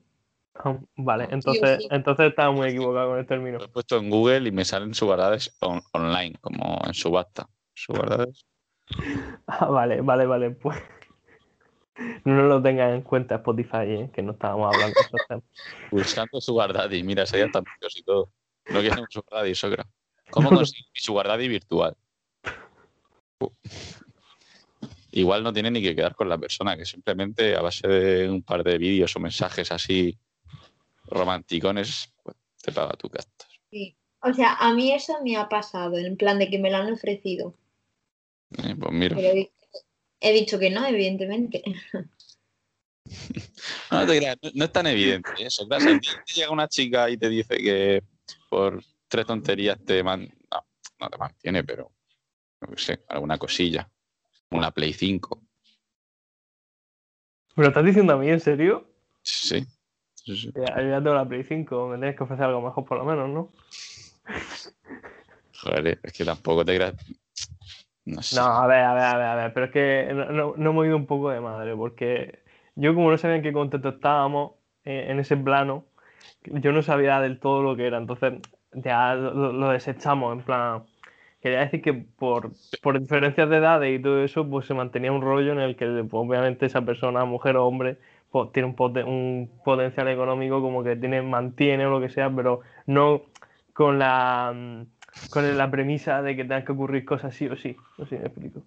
Ah, 0.54 0.78
Vale, 0.96 1.24
Sí, 1.26 1.30
entonces, 1.34 1.78
sí. 1.82 1.88
entonces 1.90 2.26
estaba 2.30 2.50
muy 2.50 2.68
equivocado 2.68 3.10
con 3.10 3.18
el 3.18 3.26
término. 3.26 3.58
Lo 3.58 3.64
he 3.66 3.68
puesto 3.68 3.98
en 3.98 4.08
Google 4.08 4.48
y 4.48 4.52
me 4.52 4.64
salen 4.64 4.94
sugar 4.94 5.18
daddies 5.18 5.54
on- 5.60 5.82
online, 5.92 6.36
como 6.40 6.80
en 6.86 6.94
subasta. 6.94 7.46
Sugar 7.74 8.08
daddies. 8.08 8.44
Ah, 9.48 9.66
vale, 9.66 10.00
vale, 10.00 10.26
vale, 10.26 10.50
pues. 10.50 10.76
No 12.24 12.42
lo 12.42 12.62
tengan 12.62 12.94
en 12.94 13.02
cuenta 13.02 13.36
Spotify, 13.36 13.86
¿eh? 13.86 14.10
que 14.12 14.22
no 14.22 14.32
estábamos 14.32 14.74
hablando 14.74 14.94
de 14.94 15.00
esos 15.00 15.26
temas. 15.28 15.44
Buscando 15.90 16.40
sugar 16.40 16.72
daddy, 16.72 17.02
mira, 17.02 17.24
sería 17.24 17.50
tan 17.50 17.64
y 17.94 18.02
todo. 18.02 18.30
No 18.68 18.80
quiero 18.80 19.00
un 19.00 19.06
sugar 19.10 19.40
daddy, 19.40 19.54
sogra. 19.54 19.86
¿Cómo 20.30 20.50
conseguir 20.50 20.86
mi 20.92 21.00
sugar 21.00 21.28
daddy 21.28 21.48
virtual? 21.48 21.96
Uh. 23.40 23.50
Igual 25.12 25.42
no 25.42 25.52
tiene 25.52 25.70
ni 25.70 25.80
que 25.80 25.96
quedar 25.96 26.14
con 26.14 26.28
la 26.28 26.36
persona, 26.36 26.76
que 26.76 26.84
simplemente 26.84 27.56
a 27.56 27.62
base 27.62 27.88
de 27.88 28.28
un 28.28 28.42
par 28.42 28.62
de 28.62 28.76
vídeos 28.76 29.16
o 29.16 29.20
mensajes 29.20 29.72
así 29.72 30.18
romanticones, 31.06 32.12
pues 32.22 32.36
te 32.62 32.72
paga 32.72 32.92
tu 32.94 33.08
gastos. 33.08 33.60
O 34.20 34.34
sea, 34.34 34.54
a 34.54 34.74
mí 34.74 34.92
eso 34.92 35.14
me 35.22 35.36
ha 35.36 35.48
pasado, 35.48 35.96
en 35.96 36.16
plan 36.16 36.38
de 36.38 36.50
que 36.50 36.58
me 36.58 36.70
lo 36.70 36.78
han 36.78 36.92
ofrecido. 36.92 37.54
Eh, 38.58 38.74
pues 38.78 38.92
mira, 38.92 39.16
Pero 39.16 39.48
he, 40.20 40.32
dicho 40.32 40.58
que 40.58 40.70
no, 40.70 40.86
evidentemente. 40.86 41.62
no, 43.90 44.06
te 44.06 44.18
creas, 44.18 44.36
no- 44.42 44.50
no 44.54 44.64
es 44.64 44.72
tan 44.72 44.86
evidente 44.86 45.32
eso. 45.38 45.66
Claro, 45.66 45.84
si 45.84 45.98
te 46.00 46.34
llega 46.34 46.50
una 46.50 46.68
chica 46.68 47.08
y 47.10 47.16
te 47.16 47.28
dice 47.28 47.56
que 47.56 48.02
por 48.48 48.82
tres 49.08 49.26
tonterías 49.26 49.78
te 49.84 50.02
man- 50.02 50.28
no, 50.50 50.66
no 51.00 51.10
te 51.10 51.18
mantiene, 51.18 51.64
pero 51.64 51.92
no 52.60 52.76
sé, 52.76 53.04
alguna 53.08 53.38
cosilla. 53.38 53.90
Una 54.50 54.70
Play 54.70 54.92
5. 54.92 55.42
¿Me 57.56 57.64
lo 57.64 57.68
estás 57.68 57.84
diciendo 57.84 58.12
a 58.12 58.16
mí, 58.16 58.28
en 58.28 58.40
serio? 58.40 58.88
Sí. 59.22 59.64
sí, 60.14 60.36
sí. 60.36 60.52
Ya, 60.54 60.80
yo 60.82 60.88
ya 60.90 60.98
tengo 61.02 61.14
la 61.14 61.26
Play 61.26 61.42
5, 61.44 61.88
me 61.88 61.96
tienes 61.96 62.16
que 62.16 62.22
ofrecer 62.24 62.44
algo 62.44 62.60
mejor 62.62 62.84
por 62.84 62.98
lo 62.98 63.04
menos, 63.04 63.28
¿no? 63.28 63.52
Joder, 65.62 65.98
es 66.02 66.12
que 66.12 66.24
tampoco 66.24 66.64
te 66.64 66.74
creas. 66.76 66.94
No 68.14 68.22
sé. 68.22 68.36
No, 68.36 68.42
a 68.42 68.66
ver, 68.66 68.80
a 68.84 68.94
ver, 68.94 69.02
a 69.04 69.16
ver, 69.16 69.26
a 69.26 69.34
ver, 69.36 69.52
pero 69.54 69.66
es 69.66 69.72
que 69.72 70.08
no, 70.12 70.54
no, 70.56 70.70
hemos 70.70 70.86
ido 70.86 70.96
un 70.96 71.06
poco 71.06 71.30
de 71.30 71.40
madre, 71.40 71.76
porque 71.76 72.40
yo 72.74 72.94
como 72.94 73.10
no 73.10 73.18
sabía 73.18 73.36
en 73.36 73.42
qué 73.42 73.52
contexto 73.52 73.90
estábamos 73.90 74.52
eh, 74.84 75.06
en 75.10 75.20
ese 75.20 75.36
plano, 75.36 75.86
yo 76.44 76.72
no 76.72 76.82
sabía 76.82 77.20
del 77.20 77.38
todo 77.40 77.62
lo 77.62 77.76
que 77.76 77.86
era, 77.86 77.98
entonces 77.98 78.34
ya 78.72 79.14
lo, 79.14 79.52
lo 79.52 79.68
desechamos, 79.70 80.36
en 80.38 80.44
plan, 80.44 80.84
quería 81.40 81.60
decir 81.60 81.82
que 81.82 81.94
por, 81.94 82.52
por 82.82 83.00
diferencias 83.00 83.48
de 83.48 83.56
edades 83.58 83.98
y 83.98 84.02
todo 84.02 84.22
eso, 84.24 84.48
pues 84.48 84.66
se 84.66 84.74
mantenía 84.74 85.12
un 85.12 85.22
rollo 85.22 85.52
en 85.52 85.60
el 85.60 85.76
que 85.76 85.86
pues, 85.86 86.08
obviamente 86.14 86.66
esa 86.66 86.82
persona, 86.84 87.24
mujer 87.24 87.56
o 87.56 87.66
hombre, 87.66 87.98
pues 88.30 88.50
tiene 88.52 88.68
un, 88.68 88.76
poten- 88.76 89.06
un 89.06 89.50
potencial 89.64 90.08
económico 90.08 90.60
como 90.60 90.82
que 90.84 90.96
tiene, 90.96 91.22
mantiene 91.22 91.86
o 91.86 91.90
lo 91.90 92.00
que 92.00 92.08
sea, 92.10 92.30
pero 92.34 92.60
no 92.86 93.22
con 93.72 93.98
la, 93.98 94.52
mm, 94.54 94.82
con 95.30 95.56
la 95.56 95.70
premisa 95.70 96.22
de 96.22 96.36
que 96.36 96.44
tengan 96.44 96.64
que 96.64 96.72
ocurrir 96.72 97.04
cosas 97.04 97.34
sí 97.34 97.46
o 97.46 97.56
sí. 97.56 97.76
No 97.98 98.06
sé 98.06 98.16
si 98.16 98.20
me 98.20 98.26
explico. 98.26 98.62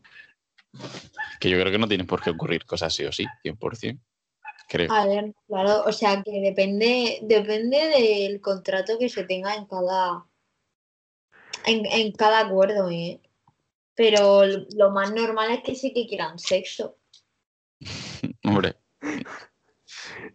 Que 1.39 1.49
yo 1.49 1.59
creo 1.59 1.71
que 1.71 1.77
no 1.77 1.87
tienen 1.87 2.07
por 2.07 2.21
qué 2.21 2.29
ocurrir 2.29 2.65
cosas 2.65 2.93
sí 2.93 3.05
o 3.05 3.11
sí, 3.11 3.25
100%. 3.43 3.99
Creo. 4.67 4.93
A 4.93 5.07
ver, 5.07 5.33
claro, 5.47 5.83
o 5.85 5.91
sea 5.91 6.21
que 6.21 6.41
depende, 6.41 7.19
depende 7.23 7.77
del 7.87 8.39
contrato 8.39 8.99
que 8.99 9.09
se 9.09 9.23
tenga 9.23 9.55
en 9.55 9.65
cada 9.65 10.25
en, 11.65 11.85
en 11.87 12.11
cada 12.11 12.41
acuerdo, 12.41 12.89
¿eh? 12.89 13.19
Pero 13.95 14.45
lo 14.45 14.91
más 14.91 15.11
normal 15.11 15.51
es 15.51 15.63
que 15.63 15.75
sí 15.75 15.91
que 15.91 16.07
quieran 16.07 16.37
sexo. 16.37 16.97
Hombre, 18.43 18.75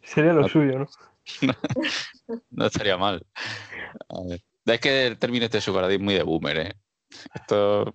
Sería 0.03 0.33
lo 0.33 0.43
No. 0.43 0.49
suyo, 0.49 0.79
¿no? 0.79 0.87
no 2.51 2.67
estaría 2.67 2.97
mal. 2.97 3.25
A 4.09 4.23
ver. 4.29 4.43
Es 4.67 4.81
que 4.81 5.07
el 5.07 5.19
término 5.19 5.45
este 5.45 5.59
de 5.59 5.63
su 5.63 5.79
es 5.79 6.01
muy 6.01 6.15
de 6.15 6.23
boomer, 6.23 6.57
¿eh? 6.59 6.75
Esto. 7.35 7.95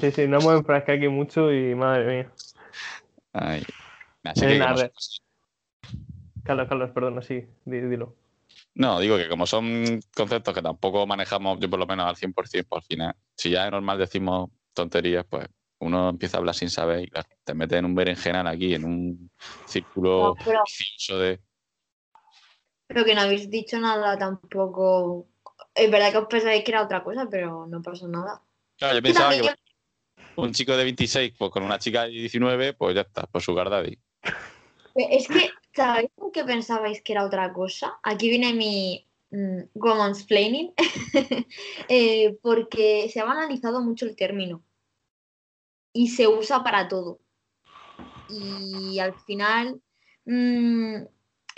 Sí, 0.00 0.10
sí, 0.10 0.26
no 0.26 0.38
hemos 0.38 0.54
enfrascado 0.54 0.98
aquí 0.98 1.08
mucho 1.08 1.52
y 1.52 1.74
madre 1.74 2.06
mía. 2.06 2.32
Ay. 3.32 3.62
Así 4.24 4.40
que 4.46 4.58
como 4.58 4.76
Carlos, 6.42 6.68
Carlos, 6.68 6.90
perdona, 6.90 7.22
sí, 7.22 7.46
di- 7.64 7.80
dilo. 7.80 8.16
No, 8.74 8.98
digo 9.00 9.16
que 9.16 9.28
como 9.28 9.46
son 9.46 10.00
conceptos 10.14 10.54
que 10.54 10.62
tampoco 10.62 11.06
manejamos, 11.06 11.58
yo 11.60 11.68
por 11.68 11.78
lo 11.78 11.86
menos 11.86 12.06
al 12.06 12.16
100%, 12.16 12.68
pues 12.68 12.82
al 12.82 12.86
final, 12.86 13.16
si 13.36 13.50
ya 13.50 13.66
es 13.66 13.70
normal 13.70 13.98
decimos 13.98 14.50
tonterías, 14.72 15.24
pues 15.28 15.46
uno 15.80 16.08
empieza 16.08 16.36
a 16.38 16.40
hablar 16.40 16.54
sin 16.54 16.70
saber 16.70 17.04
y 17.04 17.08
claro, 17.08 17.28
te 17.44 17.54
metes 17.54 17.78
en 17.78 17.84
un 17.84 17.94
berenjenal 17.94 18.46
aquí, 18.46 18.74
en 18.74 18.84
un 18.84 19.30
círculo 19.64 20.34
No, 20.34 20.36
pero, 20.44 20.64
de... 21.20 21.40
pero 22.86 23.04
que 23.04 23.14
no 23.14 23.20
habéis 23.22 23.50
dicho 23.50 23.78
nada 23.78 24.16
tampoco. 24.16 25.28
Es 25.78 25.90
verdad 25.90 26.12
que 26.12 26.18
os 26.18 26.26
pensáis 26.26 26.64
que 26.64 26.72
era 26.72 26.82
otra 26.82 27.04
cosa, 27.04 27.28
pero 27.30 27.66
no 27.66 27.80
pasa 27.82 28.06
nada. 28.08 28.42
Claro, 28.76 28.96
yo 28.96 29.02
pensaba 29.02 29.30
que 29.30 29.50
un 30.36 30.52
chico 30.52 30.76
de 30.76 30.84
26, 30.84 31.34
pues 31.38 31.50
con 31.50 31.62
una 31.62 31.78
chica 31.78 32.04
de 32.04 32.10
19, 32.10 32.74
pues 32.74 32.94
ya 32.94 33.02
está, 33.02 33.26
por 33.26 33.42
su 33.42 33.54
daddy. 33.54 33.98
Es 34.94 35.28
que, 35.28 35.50
¿sabéis 35.74 36.10
por 36.14 36.32
qué 36.32 36.44
pensabais 36.44 37.02
que 37.02 37.12
era 37.12 37.24
otra 37.24 37.52
cosa? 37.52 37.98
Aquí 38.02 38.28
viene 38.28 38.52
mi 38.52 39.06
mm, 39.30 39.62
woman's 39.74 40.24
planning, 40.24 40.72
Eh, 41.88 42.38
porque 42.42 43.08
se 43.12 43.20
ha 43.20 43.24
banalizado 43.24 43.80
mucho 43.80 44.06
el 44.06 44.16
término 44.16 44.62
y 45.92 46.08
se 46.08 46.28
usa 46.28 46.62
para 46.62 46.88
todo. 46.88 47.20
Y 48.28 48.98
al 48.98 49.14
final 49.14 49.80
mm, 50.24 51.02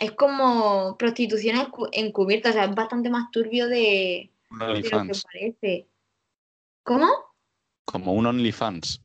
es 0.00 0.12
como 0.12 0.96
prostitución 0.96 1.56
encu- 1.56 1.88
encubierta, 1.92 2.50
o 2.50 2.52
sea, 2.52 2.64
es 2.64 2.74
bastante 2.74 3.10
más 3.10 3.30
turbio 3.30 3.68
de, 3.68 4.32
Un 4.50 4.58
de 4.58 4.66
lo 4.66 4.72
que 4.72 4.78
OnlyFans, 4.78 5.24
parece. 5.24 5.88
¿Cómo? 6.82 7.08
como 7.84 8.12
un 8.14 8.26
OnlyFans. 8.26 9.02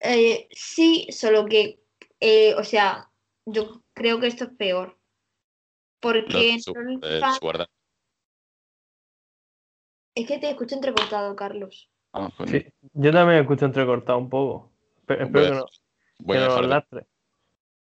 Eh, 0.00 0.48
sí, 0.52 1.06
solo 1.10 1.44
que, 1.46 1.80
eh, 2.20 2.54
o 2.54 2.64
sea, 2.64 3.10
yo 3.46 3.82
creo 3.92 4.18
que 4.20 4.26
esto 4.26 4.44
es 4.44 4.50
peor. 4.50 4.98
Porque 6.00 6.50
en 6.50 6.56
de 6.58 6.62
OnlyFans- 6.72 7.68
es 10.14 10.26
que 10.26 10.38
te 10.38 10.50
escucho 10.50 10.74
entrecortado, 10.74 11.36
Carlos. 11.36 11.90
Pues, 12.36 12.50
Sí, 12.50 12.64
yo 12.94 13.12
también 13.12 13.40
escucho 13.40 13.66
entrecortado 13.66 14.18
un 14.18 14.28
poco. 14.30 14.72
Pero 15.06 15.24
espero 15.24 15.32
Voy 15.32 15.46
a- 15.46 15.50
que 15.50 15.56
no, 15.56 15.66
voy 16.20 16.36
a 16.36 16.40
que 16.40 16.46
no 16.46 16.50
dejar 16.50 16.62
de- 16.64 16.68
lastre. 16.68 17.06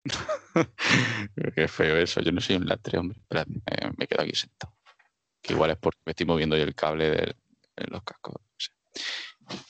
Qué 1.54 1.68
feo 1.68 1.96
eso. 1.96 2.20
Yo 2.20 2.32
no 2.32 2.40
soy 2.40 2.56
un 2.56 2.66
lastre, 2.66 2.98
hombre. 2.98 3.20
Me 3.96 4.06
quedo 4.06 4.22
aquí 4.22 4.34
sentado. 4.34 4.74
Que 5.42 5.52
igual 5.52 5.70
es 5.70 5.76
porque 5.78 6.00
me 6.04 6.10
estoy 6.10 6.26
moviendo 6.26 6.56
yo 6.56 6.64
el 6.64 6.74
cable 6.74 7.10
de, 7.10 7.34
los 7.88 8.02
cascos. 8.02 8.42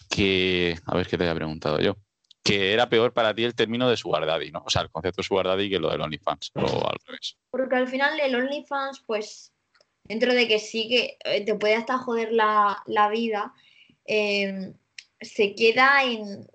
Que, 0.08 0.78
a 0.86 0.96
ver 0.96 1.06
qué 1.06 1.16
te 1.16 1.24
había 1.24 1.34
preguntado 1.34 1.80
yo. 1.80 1.96
Que 2.42 2.72
era 2.72 2.88
peor 2.88 3.12
para 3.12 3.34
ti 3.34 3.44
el 3.44 3.54
término 3.54 3.90
de 3.90 3.96
sugar 3.96 4.24
daddy, 4.24 4.50
¿no? 4.50 4.62
O 4.64 4.70
sea, 4.70 4.82
el 4.82 4.90
concepto 4.90 5.20
de 5.20 5.26
sugar 5.26 5.46
daddy 5.46 5.68
que 5.68 5.78
lo 5.78 5.90
del 5.90 6.00
OnlyFans, 6.00 6.52
o 6.54 6.88
al 6.88 6.96
revés. 7.04 7.36
Porque 7.50 7.76
al 7.76 7.88
final 7.88 8.18
el 8.18 8.34
OnlyFans, 8.34 9.00
pues, 9.06 9.52
dentro 10.04 10.32
de 10.32 10.48
que 10.48 10.58
sí 10.58 10.88
que 10.88 11.18
eh, 11.24 11.44
te 11.44 11.54
puede 11.56 11.74
hasta 11.74 11.98
joder 11.98 12.32
la, 12.32 12.82
la 12.86 13.10
vida, 13.10 13.52
eh, 14.06 14.72
se 15.20 15.54
queda 15.54 16.04
en. 16.04 16.48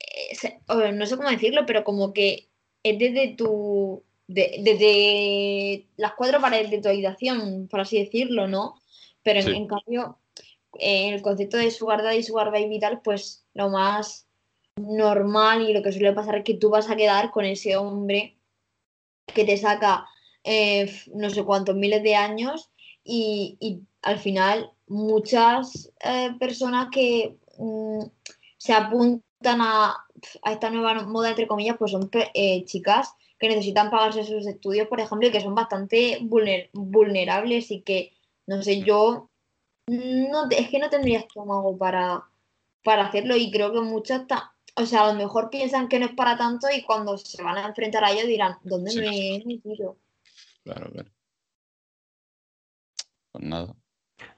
eh, 0.00 0.92
no 0.92 1.06
sé 1.06 1.16
cómo 1.16 1.28
decirlo, 1.28 1.66
pero 1.66 1.84
como 1.84 2.14
que 2.14 2.51
es 2.82 2.98
desde 2.98 3.34
tu. 3.36 4.02
de- 4.28 4.60
desde 4.62 5.86
las 5.96 6.14
cuatro 6.14 6.40
paredes 6.40 6.70
de 6.70 6.80
tu 6.80 6.88
habitación, 6.88 7.68
por 7.68 7.80
así 7.80 7.98
decirlo, 7.98 8.46
¿no? 8.46 8.80
Pero 9.22 9.40
en, 9.40 9.46
Sí. 9.46 9.52
en 9.52 9.66
cambio, 9.66 10.18
eh, 10.78 11.10
el 11.12 11.20
concepto 11.20 11.58
de 11.58 11.70
sugar 11.70 12.02
daddy 12.02 12.18
y 12.18 12.22
sugar 12.22 12.50
baby 12.50 12.76
y 12.76 12.80
tal, 12.80 13.02
pues 13.02 13.44
lo 13.52 13.68
más 13.68 14.26
normal 14.76 15.68
y 15.68 15.74
lo 15.74 15.82
que 15.82 15.92
suele 15.92 16.12
pasar 16.14 16.36
es 16.38 16.44
que 16.44 16.54
tú 16.54 16.70
vas 16.70 16.88
a 16.88 16.96
quedar 16.96 17.30
con 17.30 17.44
ese 17.44 17.76
hombre 17.76 18.38
que 19.34 19.44
te 19.44 19.56
saca 19.58 20.06
eh, 20.44 20.90
no 21.14 21.28
sé 21.28 21.44
cuántos 21.44 21.74
miles 21.76 22.02
de 22.02 22.14
años 22.16 22.70
y, 23.04 23.56
y 23.60 23.80
al 24.02 24.18
final 24.18 24.70
muchas 24.86 25.92
eh, 26.04 26.30
personas 26.40 26.88
que 26.90 27.36
mm, 27.58 28.04
se 28.56 28.72
apuntan 28.72 29.22
a, 29.48 29.96
a 30.42 30.52
esta 30.52 30.70
nueva 30.70 30.94
moda, 31.04 31.30
entre 31.30 31.46
comillas, 31.46 31.76
pues 31.78 31.90
son 31.92 32.08
eh, 32.34 32.64
chicas 32.64 33.14
que 33.38 33.48
necesitan 33.48 33.90
pagarse 33.90 34.22
sus 34.24 34.46
estudios, 34.46 34.86
por 34.86 35.00
ejemplo, 35.00 35.26
y 35.26 35.32
que 35.32 35.40
son 35.40 35.54
bastante 35.54 36.20
vulner- 36.20 36.70
vulnerables 36.72 37.70
y 37.72 37.82
que, 37.82 38.12
no 38.46 38.62
sé, 38.62 38.82
yo 38.82 39.28
no, 39.88 40.48
es 40.50 40.68
que 40.68 40.78
no 40.78 40.88
tendría 40.88 41.18
estómago 41.18 41.76
para, 41.76 42.24
para 42.84 43.06
hacerlo 43.06 43.36
y 43.36 43.50
creo 43.50 43.72
que 43.72 43.80
muchas, 43.80 44.26
ta- 44.28 44.54
o 44.76 44.86
sea, 44.86 45.04
a 45.04 45.12
lo 45.12 45.18
mejor 45.18 45.50
piensan 45.50 45.88
que 45.88 45.98
no 45.98 46.06
es 46.06 46.12
para 46.12 46.36
tanto 46.36 46.68
y 46.74 46.82
cuando 46.82 47.18
se 47.18 47.42
van 47.42 47.58
a 47.58 47.66
enfrentar 47.66 48.04
a 48.04 48.12
ello 48.12 48.26
dirán, 48.26 48.58
¿dónde 48.62 48.92
Sí, 48.92 49.00
me 49.00 49.36
he 49.36 49.44
metido? 49.44 49.96
Claro, 50.64 50.90
claro. 50.92 51.10
Pues 53.32 53.44
nada. 53.44 53.74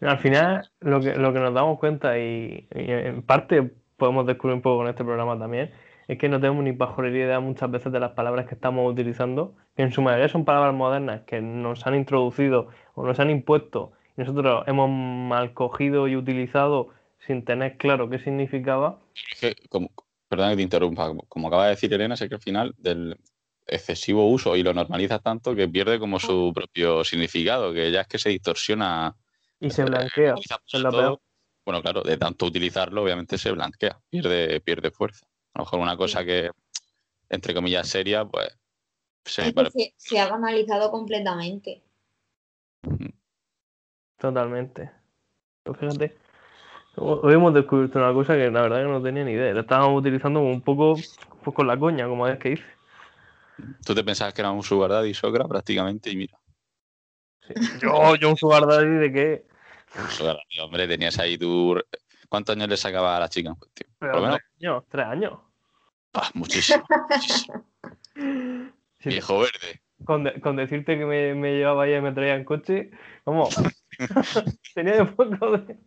Al 0.01 0.19
final, 0.19 0.71
lo 0.81 1.01
que, 1.01 1.15
lo 1.15 1.33
que 1.33 1.41
nos 1.41 1.53
damos 1.53 1.79
cuenta, 1.79 2.19
y, 2.19 2.67
y 2.75 2.91
en 2.91 3.23
parte 3.23 3.75
podemos 4.05 4.27
descubrir 4.27 4.55
un 4.55 4.61
poco 4.61 4.79
con 4.79 4.89
este 4.89 5.03
programa 5.03 5.39
también, 5.39 5.73
es 6.09 6.19
que 6.19 6.29
no 6.29 6.39
tenemos 6.39 6.63
ni 6.63 6.75
pajolera 6.75 7.17
idea 7.17 7.41
muchas 7.41 7.71
veces 7.71 7.91
de 7.91 8.01
las 8.01 8.13
palabras 8.13 8.47
que 8.47 8.55
estamos 8.55 8.93
utilizando, 8.93 9.55
que 9.75 9.83
en 9.83 9.93
su 9.93 10.03
mayoría 10.03 10.29
son 10.29 10.45
palabras 10.45 10.75
modernas 10.75 11.23
que 11.23 11.41
nos 11.41 11.87
han 11.87 11.95
introducido 11.95 12.69
o 12.95 13.07
nos 13.07 13.19
han 13.19 13.31
impuesto, 13.31 13.93
y 14.15 14.21
nosotros 14.21 14.65
hemos 14.67 14.91
mal 14.91 15.55
cogido 15.55 16.07
y 16.07 16.17
utilizado 16.17 16.91
sin 17.27 17.47
tener 17.47 17.79
claro 17.79 18.11
qué 18.11 18.19
significaba. 18.19 18.99
Es 19.33 19.41
que, 19.41 19.57
como, 19.71 19.89
perdona 20.29 20.51
que 20.51 20.57
te 20.57 20.63
interrumpa, 20.63 21.11
como, 21.27 21.49
acaba 21.49 21.65
de 21.65 21.71
decir 21.71 21.95
Elena, 21.95 22.15
sé 22.15 22.29
que 22.29 22.35
al 22.35 22.43
final 22.43 22.75
del 22.77 23.17
excesivo 23.67 24.29
uso 24.29 24.55
y 24.55 24.63
lo 24.63 24.75
normalizas 24.75 25.23
tanto 25.23 25.55
que 25.55 25.67
pierde 25.67 25.99
como 25.99 26.19
su 26.19 26.53
propio 26.55 27.03
significado, 27.05 27.73
que 27.73 27.91
ya 27.91 28.03
es 28.03 28.07
que 28.07 28.19
se 28.19 28.29
distorsiona. 28.29 29.17
Y 29.61 29.71
se 29.71 29.85
blanquea. 29.85 30.35
Bueno, 31.65 31.81
claro, 31.81 32.03
de 32.03 32.17
tanto 32.19 32.47
utilizarlo, 32.47 33.03
obviamente 33.03 33.39
se 33.39 33.51
blanquea, 33.51 33.99
pierde, 34.11 34.61
pierde 34.61 34.91
fuerza. 34.91 35.25
A 35.55 35.61
lo 35.61 35.65
mejor 35.65 35.81
una 35.81 35.97
cosa 35.97 36.25
que, 36.25 36.51
entre 37.31 37.55
comillas, 37.55 37.89
seria, 37.89 38.25
pues 38.25 38.49
se 39.25 39.43
me 39.43 39.49
Es 39.49 39.55
que 39.55 39.57
pare- 39.57 39.71
se, 39.71 39.95
se 39.97 40.19
ha 40.21 40.29
banalizado 40.29 40.91
completamente. 40.91 41.83
Totalmente. 44.19 44.91
Pero 45.63 45.75
fíjate, 45.75 46.17
ho- 46.97 47.21
hoy 47.23 47.35
hemos 47.35 47.55
descubierto 47.55 47.99
una 47.99 48.13
cosa 48.13 48.35
que 48.35 48.51
la 48.51 48.63
verdad 48.63 48.83
que 48.83 48.89
no 48.89 49.03
tenía 49.03 49.25
ni 49.25 49.33
idea. 49.33 49.55
La 49.55 49.61
estábamos 49.63 49.99
utilizando 50.01 50.41
un 50.41 50.61
poco 50.61 50.95
pues, 50.95 51.55
con 51.55 51.67
la 51.67 51.79
coña, 51.79 52.07
como 52.07 52.27
es 52.29 52.39
que 52.39 52.51
dice. 52.51 52.65
Tú 53.85 53.95
te 53.95 54.05
pensabas 54.05 54.35
que 54.35 54.43
era 54.43 54.51
un 54.51 54.63
sugar 54.63 54.91
daddy 54.91 55.15
Socra 55.15 55.47
prácticamente 55.47 56.11
y 56.11 56.17
mira, 56.17 56.39
Sí. 57.47 57.55
Yo, 57.83 58.17
yo 58.17 58.31
un 58.31 58.37
sugar 58.39 58.67
daddy 58.67 58.87
de 58.97 59.13
qué. 59.13 59.54
Un 59.97 60.61
hombre, 60.61 60.89
tenías 60.89 61.19
ahí 61.19 61.39
tu... 61.39 61.81
¿Cuántos 62.29 62.57
años 62.57 62.69
le 62.69 62.77
sacaba 62.77 63.17
a 63.17 63.21
la 63.21 63.29
chica 63.29 63.51
en 63.51 63.55
cuestión? 63.57 63.91
Por 63.99 64.09
Pero 64.09 64.15
lo 64.21 64.23
menos, 64.23 64.39
tres 64.41 64.69
años, 64.71 64.85
tres 64.89 65.07
años. 65.07 65.33
ah, 66.15 66.31
muchísimo, 66.35 66.85
muchísimo. 67.09 67.67
Sí, 69.01 69.11
Viejo 69.11 69.41
verde. 69.41 69.83
con, 70.05 70.25
de- 70.25 70.41
con 70.41 70.57
decirte 70.57 70.97
que 70.97 71.05
me, 71.05 71.35
me 71.35 71.53
llevaba 71.59 71.83
allá 71.83 71.99
y 71.99 72.01
me 72.01 72.13
traía 72.13 72.37
en 72.37 72.45
coche, 72.45 72.91
vamos, 73.27 73.55
tenía 74.75 74.97
de 74.97 75.05
poco 75.05 75.59
de 75.59 75.79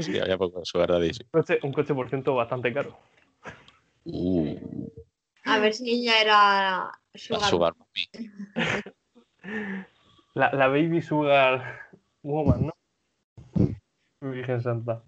Sí, 0.00 0.18
había 0.18 0.36
poco 0.36 0.58
de 0.58 0.66
sugar 0.66 0.90
daddy. 0.90 1.14
sí. 1.14 1.24
coche, 1.30 1.60
un 1.62 1.72
coche 1.72 1.94
por 1.94 2.08
ciento 2.08 2.34
bastante 2.34 2.72
caro. 2.74 2.98
Uh, 4.04 4.88
A 5.44 5.58
ver 5.58 5.72
si 5.72 5.88
ella 5.90 6.20
era 6.20 6.90
la 7.28 7.38
sugar. 7.40 7.50
sugar 7.50 7.74
mami. 7.76 8.08
La, 10.34 10.52
la 10.52 10.68
baby 10.68 11.00
sugar 11.00 11.88
woman, 12.22 12.66
¿no? 12.66 12.74
Virgen 14.20 14.62
Santa. 14.62 15.02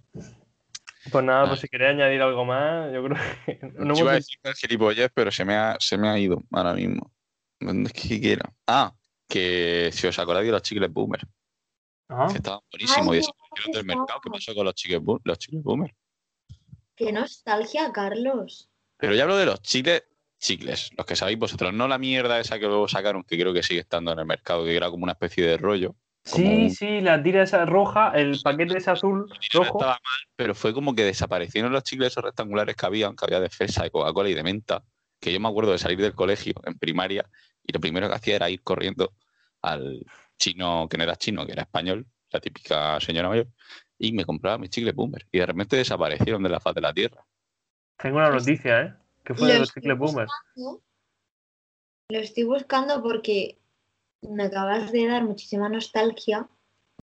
Pues 1.10 1.24
nada, 1.24 1.48
pues 1.48 1.60
si 1.60 1.68
queréis 1.68 1.92
añadir 1.92 2.20
algo 2.22 2.44
más, 2.44 2.92
yo 2.92 3.04
creo 3.04 3.16
que 3.44 3.58
no 3.78 3.94
Yo 3.94 4.02
iba 4.02 4.12
a 4.12 4.14
decir 4.16 4.38
el 4.42 4.54
gilipollez, 4.54 5.10
pero 5.14 5.30
se 5.30 5.44
me, 5.44 5.54
ha, 5.54 5.76
se 5.78 5.96
me 5.96 6.08
ha 6.08 6.18
ido 6.18 6.42
ahora 6.52 6.74
mismo. 6.74 7.12
¿Dónde 7.60 7.90
es 7.92 7.92
que 7.92 8.20
quiera? 8.20 8.52
Ah, 8.66 8.92
que 9.28 9.90
si 9.92 10.06
os 10.06 10.18
acordáis 10.18 10.46
de 10.46 10.52
los 10.52 10.62
chicles 10.62 10.92
boomer, 10.92 11.20
Ah, 12.08 12.28
que 12.30 12.36
estaban 12.36 12.60
buenísimos 12.70 13.08
y 13.08 13.10
Ay, 13.10 13.16
desaparecieron 13.16 13.72
del 13.72 13.84
mercado. 13.84 14.20
¿Qué 14.22 14.30
pasó 14.30 14.54
con 14.54 14.64
los 14.64 14.74
chicles, 14.74 15.02
los 15.24 15.38
chicles 15.38 15.62
boomer? 15.62 15.94
Qué 16.94 17.12
nostalgia, 17.12 17.90
Carlos. 17.92 18.70
Pero 18.96 19.14
ya 19.14 19.24
hablo 19.24 19.36
de 19.36 19.46
los 19.46 19.60
chicles, 19.60 20.04
chicles, 20.38 20.90
los 20.96 21.07
que 21.07 21.16
sabéis 21.16 21.38
vosotros, 21.38 21.72
no 21.72 21.88
la 21.88 21.99
mierda 21.99 22.40
esa 22.40 22.59
que 22.59 22.66
luego 22.66 22.88
sacaron, 22.88 23.25
que 23.25 23.38
creo 23.38 23.53
que 23.53 23.62
sigue 23.62 23.81
estando 23.81 24.12
en 24.12 24.18
el 24.18 24.27
mercado, 24.27 24.64
que 24.64 24.77
era 24.77 24.90
como 24.90 25.05
una 25.05 25.12
especie 25.12 25.46
de 25.46 25.57
rollo. 25.57 25.94
Sí, 26.25 26.70
sí, 26.70 27.01
la 27.01 27.22
tira 27.22 27.44
esa 27.44 27.64
roja, 27.66 28.11
el 28.11 28.40
paquete 28.42 28.79
ese 28.79 28.90
azul, 28.90 29.31
rojo. 29.53 29.79
estaba 29.79 29.92
mal, 29.92 30.20
pero 30.35 30.57
fue 30.57 30.75
como 30.75 30.92
que 30.94 31.05
desaparecieron 31.05 31.72
los 31.72 31.85
chicles 31.85 32.09
esos 32.09 32.25
rectangulares 32.25 32.75
que 32.75 32.85
había, 32.85 33.09
que 33.11 33.25
había 33.25 33.38
de 33.38 33.49
fresa, 33.49 33.85
de 33.85 33.90
Coca-Cola 33.90 34.29
y 34.29 34.35
de 34.35 34.42
menta. 34.42 34.83
Que 35.20 35.33
yo 35.33 35.38
me 35.38 35.49
acuerdo 35.49 35.70
de 35.70 35.79
salir 35.79 35.99
del 36.01 36.14
colegio 36.14 36.55
en 36.64 36.77
primaria 36.79 37.31
y 37.62 37.72
lo 37.72 37.81
primero 37.81 38.09
que 38.09 38.14
hacía 38.16 38.37
era 38.37 38.51
ir 38.51 38.62
corriendo 38.62 39.12
al 39.62 40.05
chino, 40.37 40.88
que 40.90 40.99
no 40.99 41.05
era 41.05 41.14
chino, 41.14 41.46
que 41.46 41.53
era 41.53 41.62
español, 41.62 42.07
la 42.31 42.40
típica 42.40 42.99
señora 43.01 43.29
mayor, 43.29 43.49
y 43.96 44.12
me 44.12 44.25
compraba 44.25 44.59
mis 44.59 44.70
chicles 44.70 44.94
boomer. 44.94 45.27
Y 45.31 45.38
de 45.38 45.46
repente 45.46 45.77
desaparecieron 45.77 46.42
de 46.42 46.49
la 46.49 46.59
faz 46.59 46.75
de 46.75 46.81
la 46.81 46.92
tierra. 46.92 47.25
Tengo 47.96 48.16
una 48.16 48.31
noticia, 48.31 48.83
¿eh? 48.83 48.94
Que 49.26 49.34
fue 49.34 49.48
Lo 49.48 49.54
de 49.54 49.58
los 49.60 49.68
estoy 49.68 49.82
chicles 49.82 49.98
boomers. 49.98 50.30
buscando. 50.54 50.82
Lo 52.08 52.18
estoy 52.20 52.44
buscando 52.44 53.02
porque 53.02 53.58
me 54.22 54.44
acabas 54.44 54.92
de 54.92 55.08
dar 55.08 55.24
muchísima 55.24 55.68
nostalgia. 55.68 56.48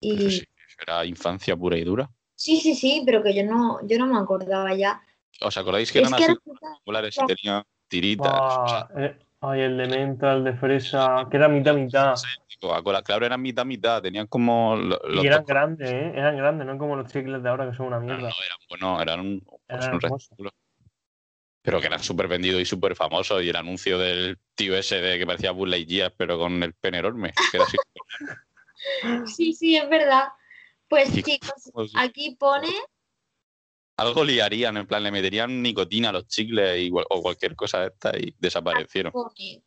Y 0.02 0.30
sí, 0.30 0.44
era 0.82 1.06
infancia 1.06 1.56
pura 1.56 1.78
y 1.78 1.84
dura. 1.86 2.10
sí, 2.36 2.60
sí, 2.60 2.76
sí, 2.76 3.04
pero 3.06 3.24
que 3.24 3.34
yo 3.34 3.44
no, 3.46 3.80
yo 3.88 3.98
no 3.98 4.06
me 4.06 4.18
acordaba 4.20 4.76
ya. 4.76 5.02
¿Os 5.42 5.58
acordáis 5.58 5.92
que 5.92 6.00
Es 6.00 6.08
eran 6.08 6.18
que 6.18 6.24
así 6.26 6.34
rectangulares 6.46 7.18
y 7.18 7.26
tenían 7.26 7.64
tiritas? 7.88 8.34
O 8.34 8.68
sea, 8.68 8.90
eh, 8.98 9.18
ay, 9.40 9.62
el 9.62 9.78
de 9.78 9.88
menta, 9.88 10.34
el 10.34 10.44
de 10.44 10.54
fresa, 10.54 11.26
que 11.32 11.38
era 11.38 11.48
mitad 11.48 11.74
mitad. 11.74 12.16
Coca-Cola, 12.60 13.02
claro, 13.02 13.26
eran 13.26 13.42
mitad 13.42 13.66
mitad, 13.66 14.02
tenían 14.02 14.28
como 14.28 14.76
lo- 14.76 15.00
los 15.08 15.24
Y 15.24 15.28
eran 15.28 15.46
grandes, 15.46 15.90
¿eh? 15.90 16.12
Eran 16.14 16.36
grandes, 16.36 16.68
no 16.68 16.78
como 16.78 16.98
los 16.98 17.10
chicles 17.10 17.42
de 17.42 17.48
ahora 17.48 17.70
que 17.70 17.78
son 17.78 17.88
una 17.88 18.00
No, 18.02 18.08
no, 18.08 18.16
mierda. 18.18 18.36
eran 18.46 18.58
buenos, 18.70 19.02
eran 19.02 19.20
un, 19.22 19.40
pues, 19.40 19.62
Eran 19.70 19.94
un. 19.96 20.50
Pero 21.62 21.82
que 21.82 21.88
eran 21.88 22.02
súper 22.02 22.28
vendidos 22.28 22.62
y 22.62 22.66
súper 22.66 22.96
famosos. 22.96 23.44
Y 23.44 23.50
el 23.50 23.56
anuncio 23.56 23.98
del 23.98 24.38
tío 24.56 24.76
ese 24.78 25.02
de 25.02 25.20
que 25.20 25.26
parecía 25.26 25.52
Buzz 25.52 25.70
Lightyear, 25.70 26.14
pero 26.16 26.38
con 26.38 26.64
el 26.64 26.74
pene 26.74 27.00
enorme. 27.00 27.34
Que 27.52 27.58
era 27.58 27.66
así, 27.66 27.78
Sí, 29.36 29.54
sí, 29.54 29.76
es 29.76 29.90
verdad. 29.90 30.30
Pues 30.88 31.10
Sí, 31.10 31.22
chicos, 31.22 31.52
pues, 31.74 31.92
aquí 31.96 32.36
pone 32.36 32.70
algo 33.98 34.24
liarían, 34.24 34.78
en 34.78 34.88
plan, 34.88 35.04
le 35.04 35.12
meterían 35.12 35.62
nicotina 35.62 36.10
a 36.10 36.12
los 36.14 36.28
chicles 36.28 36.80
y 36.82 36.90
o 36.94 37.22
cualquier 37.22 37.54
cosa 37.56 37.82
de 37.82 37.88
esta 37.88 38.18
y 38.18 38.34
desaparecieron. 38.40 39.12
pone, 39.12 39.62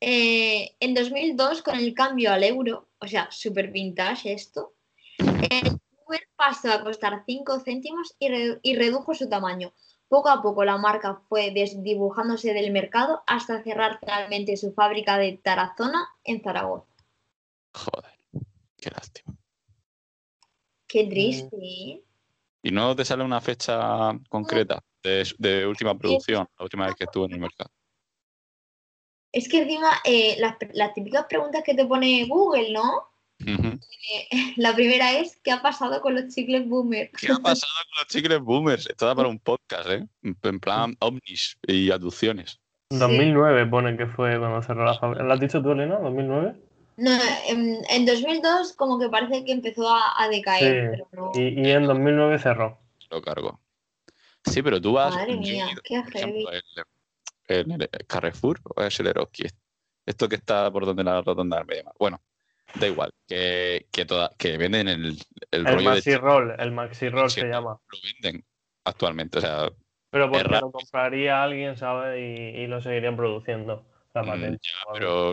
eh, 0.00 0.74
en 0.80 0.92
2002, 0.94 1.62
con 1.62 1.76
el 1.76 1.94
cambio 1.94 2.32
al 2.32 2.42
euro, 2.42 2.88
o 2.98 3.06
sea, 3.06 3.30
super 3.30 3.70
vintage 3.70 4.32
esto, 4.32 4.74
el 5.18 5.78
Uber 6.04 6.28
pasó 6.34 6.72
a 6.72 6.82
costar 6.82 7.22
5 7.24 7.60
céntimos 7.60 8.16
y, 8.18 8.28
re- 8.28 8.58
y 8.62 8.74
redujo 8.74 9.14
su 9.14 9.28
tamaño. 9.28 9.72
Poco 10.14 10.28
a 10.28 10.40
poco 10.40 10.64
la 10.64 10.78
marca 10.78 11.20
fue 11.28 11.50
desdibujándose 11.50 12.54
del 12.54 12.70
mercado 12.70 13.24
hasta 13.26 13.64
cerrar 13.64 13.98
finalmente 13.98 14.56
su 14.56 14.72
fábrica 14.72 15.18
de 15.18 15.40
Tarazona 15.42 16.08
en 16.22 16.40
Zaragoza. 16.40 16.86
Joder, 17.72 18.12
qué 18.76 18.90
lástima. 18.90 19.36
Qué 20.86 21.08
triste, 21.08 21.56
¿eh? 21.56 22.04
¿Y 22.62 22.70
no 22.70 22.94
te 22.94 23.04
sale 23.04 23.24
una 23.24 23.40
fecha 23.40 24.16
concreta 24.28 24.84
de, 25.02 25.28
de 25.38 25.66
última 25.66 25.98
producción, 25.98 26.46
la 26.58 26.62
última 26.62 26.86
vez 26.86 26.94
que 26.94 27.04
estuvo 27.06 27.24
en 27.24 27.32
el 27.32 27.40
mercado? 27.40 27.72
Es 29.32 29.48
que 29.48 29.62
encima 29.62 29.94
eh, 30.04 30.36
las, 30.38 30.54
las 30.74 30.94
típicas 30.94 31.26
preguntas 31.28 31.64
que 31.64 31.74
te 31.74 31.86
pone 31.86 32.24
Google, 32.28 32.72
¿no? 32.72 33.13
Ujú. 33.46 33.78
La 34.56 34.74
primera 34.74 35.12
es, 35.12 35.38
¿qué 35.42 35.52
ha 35.52 35.62
pasado 35.62 36.00
con 36.00 36.14
los 36.14 36.34
chicles 36.34 36.68
boomer? 36.68 37.10
¿Qué 37.10 37.32
ha 37.32 37.36
pasado 37.42 37.72
con 37.90 37.98
los 38.00 38.06
chicles 38.08 38.40
boomers? 38.40 38.86
Esto 38.88 39.06
da 39.06 39.14
para 39.14 39.28
un 39.28 39.38
podcast, 39.38 39.88
¿eh? 39.88 40.06
En 40.22 40.36
en 40.42 40.60
plan 40.60 40.96
ovnis 41.00 41.58
y 41.66 41.90
aducciones. 41.90 42.60
2009 42.90 43.66
pone 43.66 43.96
que 43.96 44.06
fue 44.06 44.38
cuando 44.38 44.62
cerró 44.62 44.84
la 44.84 44.94
fábrica. 44.98 45.24
¿Lo 45.24 45.32
has 45.32 45.40
dicho 45.40 45.62
tú, 45.62 45.72
Elena? 45.72 45.98
¿2009? 45.98 46.54
No, 46.96 47.10
en, 47.48 47.78
en 47.90 48.06
2002 48.06 48.74
como 48.74 49.00
que 49.00 49.08
parece 49.08 49.44
que 49.44 49.52
empezó 49.52 49.88
a, 49.88 50.22
a 50.22 50.28
decaer, 50.28 50.96
Sí, 50.96 51.02
pero 51.08 51.08
no. 51.12 51.32
Y, 51.34 51.60
y 51.60 51.70
en 51.70 51.86
2009 51.86 52.38
cerró. 52.38 52.78
Lo 53.10 53.20
cargo. 53.20 53.60
Sí, 54.44 54.62
pero 54.62 54.80
tú 54.80 54.92
vas. 54.92 55.14
Madre 55.14 55.36
mía, 55.36 55.66
qué 55.82 56.02
heavy. 56.02 56.18
ejemplo, 56.18 56.50
el, 57.48 58.06
Carrefour 58.06 58.60
o 58.64 58.82
es 58.82 59.00
el 59.00 59.08
Eroski. 59.08 59.46
Esto 60.06 60.28
que 60.28 60.36
está 60.36 60.70
por 60.70 60.86
donde 60.86 61.02
la 61.02 61.22
rotonda 61.22 61.58
del 61.58 61.66
Mediamar. 61.66 61.94
Bueno, 61.98 62.20
da 62.74 62.86
igual. 62.86 63.10
Que, 63.26 63.86
que, 63.90 64.04
toda, 64.04 64.30
que 64.38 64.58
venden 64.58 64.88
el, 64.88 65.04
el 65.04 65.16
El 65.50 65.64
rollo 65.64 65.78
de 65.78 65.84
Maxi 65.84 66.16
Roll, 66.16 66.54
el 66.58 66.72
Maxi 66.72 67.08
Roll 67.08 67.30
se 67.30 67.44
llama. 67.46 67.78
lo 67.88 67.98
venden 68.02 68.44
actualmente. 68.84 69.38
O 69.38 69.40
sea, 69.40 69.70
Pero 70.10 70.30
porque 70.30 70.48
lo 70.48 70.70
compraría 70.70 71.42
alguien, 71.42 71.76
¿sabes? 71.76 72.18
Y, 72.18 72.60
y 72.60 72.66
lo 72.66 72.80
seguirían 72.80 73.16
produciendo. 73.16 73.84
La 74.14 74.22
mm, 74.22 74.26
patente. 74.26 74.58
ya, 74.62 74.92
pero. 74.92 75.32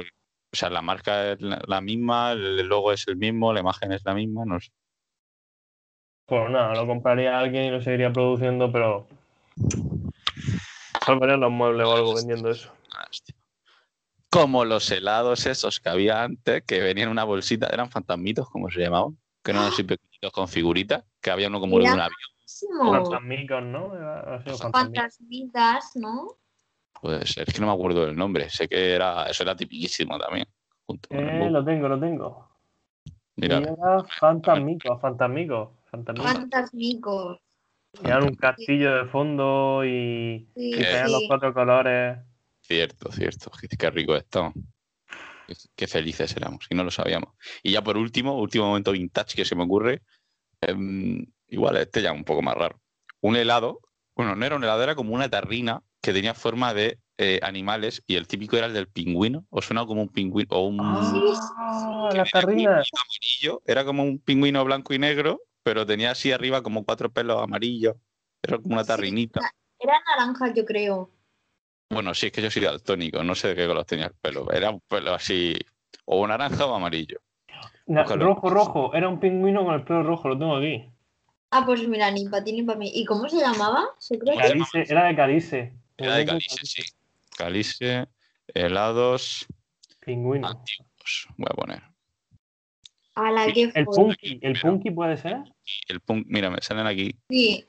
O 0.53 0.57
sea, 0.57 0.69
la 0.69 0.81
marca 0.81 1.31
es 1.31 1.41
la, 1.41 1.61
la 1.65 1.79
misma, 1.79 2.33
el 2.33 2.67
logo 2.67 2.91
es 2.91 3.07
el 3.07 3.15
mismo, 3.15 3.53
la 3.53 3.61
imagen 3.61 3.93
es 3.93 4.03
la 4.03 4.13
misma, 4.13 4.43
no 4.45 4.59
sé. 4.59 4.69
Pues 6.25 6.49
nada, 6.49 6.75
lo 6.75 6.85
compraría 6.87 7.39
alguien 7.39 7.65
y 7.65 7.71
lo 7.71 7.81
seguiría 7.81 8.11
produciendo, 8.11 8.71
pero. 8.71 9.07
Salvarían 11.05 11.39
los 11.39 11.51
muebles 11.51 11.87
o 11.87 11.95
algo 11.95 12.15
vendiendo 12.15 12.49
eso. 12.49 12.71
Como 14.31 14.63
los 14.63 14.89
helados 14.91 15.45
esos 15.45 15.81
que 15.81 15.89
había 15.89 16.23
antes, 16.23 16.63
que 16.63 16.79
venían 16.79 17.07
en 17.07 17.11
una 17.11 17.25
bolsita, 17.25 17.67
eran 17.67 17.91
fantasmitos, 17.91 18.49
como 18.49 18.71
se 18.71 18.79
llamaban, 18.79 19.17
que 19.43 19.51
eran 19.51 19.65
así 19.65 19.83
pequeñitos 19.83 20.31
con 20.31 20.47
figuritas, 20.47 21.03
que 21.19 21.31
había 21.31 21.49
uno 21.49 21.59
como 21.59 21.77
de 21.79 21.83
un 21.83 21.99
avión. 21.99 22.17
Fantasmicos, 22.79 23.63
¿no? 23.63 23.91
Fantasmitas, 24.57 25.95
¿no? 25.95 26.37
Puede 27.01 27.27
ser, 27.27 27.49
es 27.49 27.53
que 27.53 27.59
no 27.59 27.67
me 27.67 27.73
acuerdo 27.73 28.05
del 28.05 28.15
nombre, 28.15 28.49
sé 28.49 28.69
que 28.69 28.93
era, 28.93 29.25
eso 29.25 29.43
era 29.43 29.53
tipiquísimo 29.53 30.17
también. 30.17 30.45
Junto 30.85 31.09
Eh, 31.11 31.49
lo 31.51 31.65
tengo, 31.65 31.89
lo 31.89 31.99
tengo. 31.99 32.49
Mira, 33.35 33.59
Y 33.59 33.63
era 33.63 34.03
fantasmicos, 34.17 35.01
fantasmicos, 35.01 35.69
fantasmicos. 35.89 36.33
Fantasmicos. 36.33 37.39
Y 38.01 38.07
eran 38.07 38.23
un 38.23 38.35
castillo 38.35 38.95
de 38.95 39.05
fondo 39.09 39.83
y, 39.83 40.47
Sí, 40.55 40.69
y 40.69 40.79
tenían 40.79 41.11
los 41.11 41.23
cuatro 41.27 41.53
colores. 41.53 42.17
Cierto, 42.71 43.11
cierto, 43.11 43.51
qué, 43.59 43.67
qué 43.67 43.89
rico 43.89 44.15
esto. 44.15 44.53
Qué, 45.75 45.87
felices 45.87 46.33
éramos 46.37 46.65
y 46.69 46.75
no 46.75 46.83
lo 46.85 46.91
sabíamos. 46.91 47.33
Y 47.61 47.71
ya 47.71 47.83
por 47.83 47.97
último, 47.97 48.39
último 48.39 48.67
momento 48.67 48.93
vintage 48.93 49.35
que 49.35 49.43
se 49.43 49.55
me 49.55 49.63
ocurre, 49.63 50.01
em, 50.61 51.25
igual 51.49 51.75
este 51.77 52.01
ya 52.01 52.13
un 52.13 52.23
poco 52.23 52.41
más 52.41 52.55
raro. 52.55 52.79
Un 53.19 53.35
helado, 53.35 53.81
bueno, 54.15 54.35
no 54.35 54.45
era 54.45 54.55
un 54.55 54.63
helado, 54.63 54.81
era 54.83 54.95
como 54.95 55.13
una 55.13 55.29
tarrina 55.29 55.83
que 56.01 56.13
tenía 56.13 56.33
forma 56.33 56.73
de 56.73 56.99
eh, 57.17 57.41
animales 57.43 58.01
y 58.07 58.15
el 58.15 58.27
típico 58.27 58.55
era 58.55 58.67
el 58.67 58.73
del 58.73 58.87
pingüino, 58.87 59.45
o 59.49 59.61
suena 59.61 59.85
como 59.85 60.01
un 60.01 60.09
pingüino, 60.09 60.47
o 60.51 60.67
un... 60.67 60.79
Ah, 60.79 62.11
hilito 62.13 62.37
amarillo, 62.37 63.61
era 63.65 63.83
como 63.83 64.03
un 64.03 64.19
pingüino 64.19 64.63
blanco 64.63 64.93
y 64.93 64.99
negro, 64.99 65.41
pero 65.63 65.85
tenía 65.85 66.11
así 66.11 66.31
arriba 66.31 66.63
como 66.63 66.85
cuatro 66.85 67.11
pelos 67.11 67.41
amarillos. 67.41 67.95
Era 68.41 68.57
como 68.57 68.75
una 68.75 68.83
Sí, 68.83 68.87
tarrinita. 68.87 69.41
Era 69.77 70.01
naranja, 70.07 70.53
yo 70.53 70.63
creo. 70.65 71.11
Bueno, 71.91 72.13
sí, 72.13 72.27
es 72.27 72.31
que 72.31 72.41
yo 72.41 72.49
soy 72.49 72.61
daltónico, 72.61 73.23
no 73.23 73.35
sé 73.35 73.49
de 73.49 73.55
qué 73.55 73.67
color 73.67 73.85
tenía 73.85 74.05
el 74.05 74.13
pelo. 74.13 74.49
Era 74.51 74.69
un 74.69 74.79
pelo 74.81 75.13
así, 75.13 75.53
o 76.05 76.25
naranja 76.25 76.65
o 76.65 76.73
amarillo. 76.73 77.19
Na- 77.87 78.03
rojo, 78.03 78.49
rojo. 78.49 78.93
Era 78.93 79.09
un 79.09 79.19
pingüino 79.19 79.65
con 79.65 79.73
el 79.75 79.83
pelo 79.83 80.03
rojo, 80.03 80.29
lo 80.29 80.37
tengo 80.39 80.55
aquí. 80.55 80.89
Ah, 81.51 81.63
pues 81.65 81.85
mira, 81.87 82.09
ni 82.11 82.29
para 82.29 82.43
ti 82.43 82.53
ni 82.53 82.63
para 82.63 82.79
mí. 82.79 82.89
¿Y 82.93 83.03
cómo 83.03 83.27
se 83.27 83.37
llamaba? 83.37 83.89
¿Se 83.97 84.17
cree 84.17 84.37
que? 84.37 84.39
Era 84.89 85.03
de 85.07 85.15
Calice. 85.15 85.73
Era 85.97 86.15
de 86.15 86.25
Calice, 86.25 86.65
sí. 86.65 86.83
Calice, 87.37 88.07
helados 88.53 89.45
Pingüino. 89.99 90.47
antiguos. 90.47 91.27
Voy 91.35 91.47
a 91.49 91.53
poner. 91.55 91.83
A 93.15 93.31
la 93.31 93.45
que 93.51 93.63
El 93.63 93.85
fue. 93.85 93.95
Punky, 93.95 94.39
el 94.41 94.61
Punky 94.61 94.91
puede 94.91 95.17
ser. 95.17 95.43
El 95.89 95.99
punk, 95.99 96.25
mira, 96.29 96.49
me 96.49 96.61
salen 96.61 96.87
aquí. 96.87 97.13
Sí. 97.29 97.65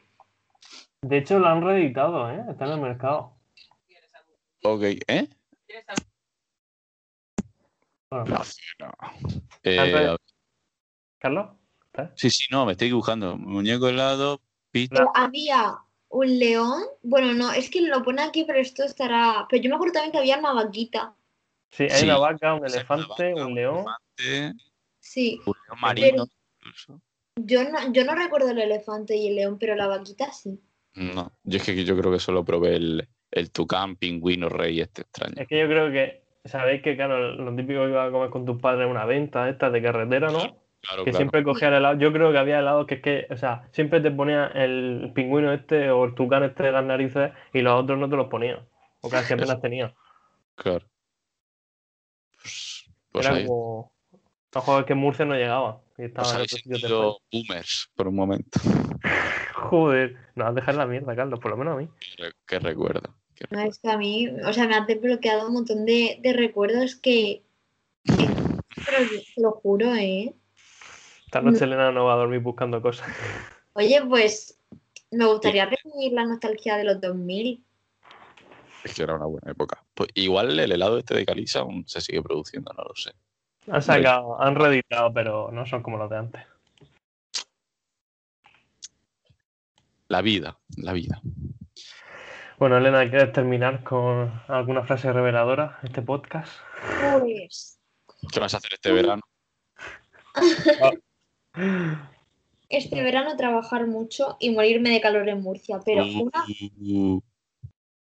De 1.00 1.18
hecho, 1.18 1.40
lo 1.40 1.48
han 1.48 1.62
reeditado, 1.62 2.30
¿eh? 2.30 2.44
Está 2.48 2.66
en 2.66 2.72
el 2.72 2.80
mercado. 2.80 3.34
Ok, 4.62 4.82
¿eh? 5.08 5.28
Bueno, 8.10 8.24
No, 8.26 8.38
no. 8.78 8.92
Eh. 9.62 10.16
Carlos, 11.18 11.50
¿estás? 11.86 12.10
sí, 12.16 12.30
sí, 12.30 12.44
no, 12.50 12.66
me 12.66 12.72
estoy 12.72 12.88
dibujando. 12.88 13.36
Muñeco 13.36 13.88
helado, 13.88 14.40
pizza. 14.70 14.94
Pero 14.96 15.10
había 15.14 15.78
un 16.08 16.38
león. 16.38 16.82
Bueno, 17.02 17.32
no, 17.32 17.52
es 17.52 17.70
que 17.70 17.80
lo 17.80 18.02
pone 18.02 18.22
aquí, 18.22 18.44
pero 18.44 18.58
esto 18.58 18.84
estará. 18.84 19.46
Pero 19.48 19.62
yo 19.62 19.70
me 19.70 19.76
acuerdo 19.76 19.94
también 19.94 20.12
que 20.12 20.18
había 20.18 20.38
una 20.38 20.52
vaquita. 20.52 21.14
Sí, 21.70 21.84
hay 21.84 21.90
Sí. 22.00 22.04
una 22.04 22.18
vaca, 22.18 22.54
un 22.54 22.66
elefante, 22.66 23.06
vaca, 23.08 23.46
un 23.46 23.54
león. 23.54 23.84
elefante, 24.18 24.64
Sí. 25.00 25.40
un 25.46 25.54
león 25.66 25.80
marino. 25.80 26.26
incluso. 26.58 27.00
Yo 27.36 27.64
no, 27.64 27.92
yo 27.92 28.04
no 28.04 28.14
recuerdo 28.14 28.50
el 28.50 28.58
elefante 28.58 29.16
y 29.16 29.28
el 29.28 29.36
león, 29.36 29.58
pero 29.58 29.74
la 29.74 29.86
vaquita 29.86 30.30
sí. 30.32 30.60
No, 30.94 31.32
yo 31.44 31.56
es 31.56 31.64
que 31.64 31.82
yo 31.84 31.96
creo 31.96 32.12
que 32.12 32.20
solo 32.20 32.44
probé 32.44 32.76
el, 32.76 33.08
el 33.32 33.50
tucán, 33.50 33.96
pingüino, 33.96 34.48
rey 34.48 34.80
este 34.80 35.02
extraño. 35.02 35.34
Es 35.36 35.48
que 35.48 35.58
yo 35.58 35.66
creo 35.66 35.90
que, 35.90 36.22
sabéis 36.44 36.82
que, 36.82 36.94
claro, 36.94 37.32
lo 37.32 37.56
típico 37.56 37.84
que 37.84 37.90
iba 37.90 38.04
a 38.04 38.10
comer 38.10 38.30
con 38.30 38.44
tus 38.44 38.60
padres 38.60 38.84
en 38.84 38.90
una 38.90 39.06
venta 39.06 39.48
esta 39.48 39.70
de 39.70 39.82
carretera, 39.82 40.30
¿no? 40.30 40.38
Claro, 40.82 41.04
que 41.04 41.10
claro. 41.10 41.16
siempre 41.16 41.44
cogía 41.44 41.68
el 41.68 41.74
helado. 41.74 41.98
Yo 41.98 42.12
creo 42.12 42.32
que 42.32 42.38
había 42.38 42.58
helados 42.58 42.86
que 42.86 42.94
es 42.96 43.02
que, 43.02 43.26
o 43.30 43.36
sea, 43.36 43.68
siempre 43.72 44.00
te 44.00 44.10
ponía 44.10 44.46
el 44.48 45.12
pingüino 45.14 45.52
este 45.52 45.90
o 45.90 46.04
el 46.04 46.14
tucán 46.14 46.42
este 46.42 46.64
de 46.64 46.72
las 46.72 46.84
narices 46.84 47.32
y 47.52 47.60
los 47.60 47.80
otros 47.80 47.98
no 47.98 48.08
te 48.08 48.16
los 48.16 48.28
ponían. 48.28 48.66
O 49.00 49.08
casi 49.08 49.34
apenas 49.34 49.60
tenía. 49.62 49.94
Claro. 50.56 50.84
Pues, 52.36 52.90
pues 53.12 53.26
Era 53.26 53.36
ahí, 53.36 53.46
como. 53.46 53.92
Juegos 54.54 54.84
que 54.84 54.94
Murcia 54.94 55.24
no 55.24 55.34
llegaba. 55.34 55.80
Y 55.92 56.08
pues 56.08 56.08
estaban 56.08 56.30
en 56.30 56.34
habéis 56.34 56.52
otros 56.52 56.62
sitios 56.62 56.82
de 56.82 57.38
boomers 57.38 57.90
por 57.94 58.08
un 58.08 58.16
momento. 58.16 58.60
Joder, 59.54 60.16
no 60.34 60.44
vas 60.44 60.52
a 60.52 60.54
dejar 60.54 60.74
la 60.74 60.86
mierda, 60.86 61.14
Carlos, 61.14 61.38
por 61.38 61.52
lo 61.52 61.56
menos 61.56 61.74
a 61.74 61.76
mí. 61.78 61.88
Qué 62.46 62.58
recuerdo. 62.58 63.14
Qué 63.48 63.54
No, 63.54 63.62
es 63.62 63.78
que 63.78 63.90
a 63.90 63.98
mí, 63.98 64.28
o 64.28 64.52
sea, 64.52 64.66
me 64.66 64.74
ha 64.74 64.84
desbloqueado 64.84 65.48
un 65.48 65.54
montón 65.54 65.84
de, 65.84 66.18
de 66.22 66.32
recuerdos 66.32 66.96
que. 66.96 67.42
Pero 68.04 69.08
te 69.08 69.40
lo 69.40 69.52
juro, 69.52 69.94
¿eh? 69.94 70.34
Esta 71.26 71.40
noche 71.40 71.64
Elena 71.64 71.92
no 71.92 72.04
va 72.06 72.14
a 72.14 72.16
dormir 72.16 72.40
buscando 72.40 72.82
cosas. 72.82 73.08
Oye, 73.74 74.02
pues 74.06 74.58
me 75.10 75.26
gustaría 75.26 75.66
revivir 75.66 76.12
la 76.12 76.24
nostalgia 76.24 76.76
de 76.76 76.84
los 76.84 77.00
2000. 77.00 77.64
Es 78.84 78.94
que 78.94 79.02
era 79.02 79.14
una 79.14 79.26
buena 79.26 79.50
época. 79.50 79.82
Pues 79.94 80.10
igual 80.14 80.58
el 80.58 80.72
helado 80.72 80.98
este 80.98 81.14
de 81.14 81.24
Calisa 81.24 81.60
aún 81.60 81.86
se 81.86 82.00
sigue 82.00 82.22
produciendo, 82.22 82.72
no 82.72 82.84
lo 82.84 82.94
sé. 82.94 83.12
Han 83.70 83.80
sacado, 83.80 84.40
han 84.42 84.56
reeditado, 84.56 85.12
pero 85.12 85.50
no 85.52 85.64
son 85.66 85.82
como 85.82 85.96
los 85.96 86.10
de 86.10 86.16
antes. 86.16 86.42
La 90.08 90.20
vida, 90.20 90.58
la 90.76 90.92
vida. 90.92 91.22
Bueno, 92.62 92.76
Elena, 92.76 93.10
¿quieres 93.10 93.32
terminar 93.32 93.82
con 93.82 94.30
alguna 94.46 94.84
frase 94.84 95.12
reveladora 95.12 95.80
este 95.82 96.00
podcast? 96.00 96.52
Pues 97.18 97.80
¿Qué 98.32 98.38
vas 98.38 98.54
a 98.54 98.58
hacer 98.58 98.74
este 98.74 98.92
verano? 98.92 99.22
este 102.68 103.02
verano 103.02 103.36
trabajar 103.36 103.88
mucho 103.88 104.36
y 104.38 104.50
morirme 104.50 104.90
de 104.90 105.00
calor 105.00 105.28
en 105.28 105.42
Murcia. 105.42 105.80
Pero 105.84 106.04
una, 106.04 106.44
Uh, 106.78 107.20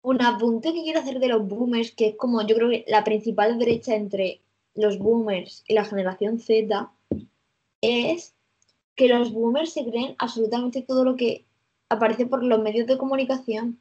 un 0.03 0.21
apunte 0.21 0.71
que 0.71 0.83
quiero 0.83 0.99
hacer 0.99 1.17
de 1.17 1.29
los 1.29 1.47
boomers, 1.47 1.89
que 1.89 2.09
es 2.09 2.15
como 2.15 2.45
yo 2.45 2.55
creo 2.55 2.69
que 2.69 2.85
la 2.87 3.03
principal 3.03 3.57
brecha 3.57 3.95
entre 3.95 4.41
los 4.75 4.99
boomers 4.99 5.63
y 5.67 5.73
la 5.73 5.83
generación 5.83 6.37
Z, 6.37 6.91
es 7.81 8.35
que 8.93 9.07
los 9.07 9.33
boomers 9.33 9.73
se 9.73 9.83
creen 9.83 10.13
absolutamente 10.19 10.83
todo 10.83 11.03
lo 11.03 11.15
que 11.15 11.43
aparece 11.89 12.27
por 12.27 12.43
los 12.43 12.61
medios 12.61 12.85
de 12.85 12.99
comunicación. 12.99 13.79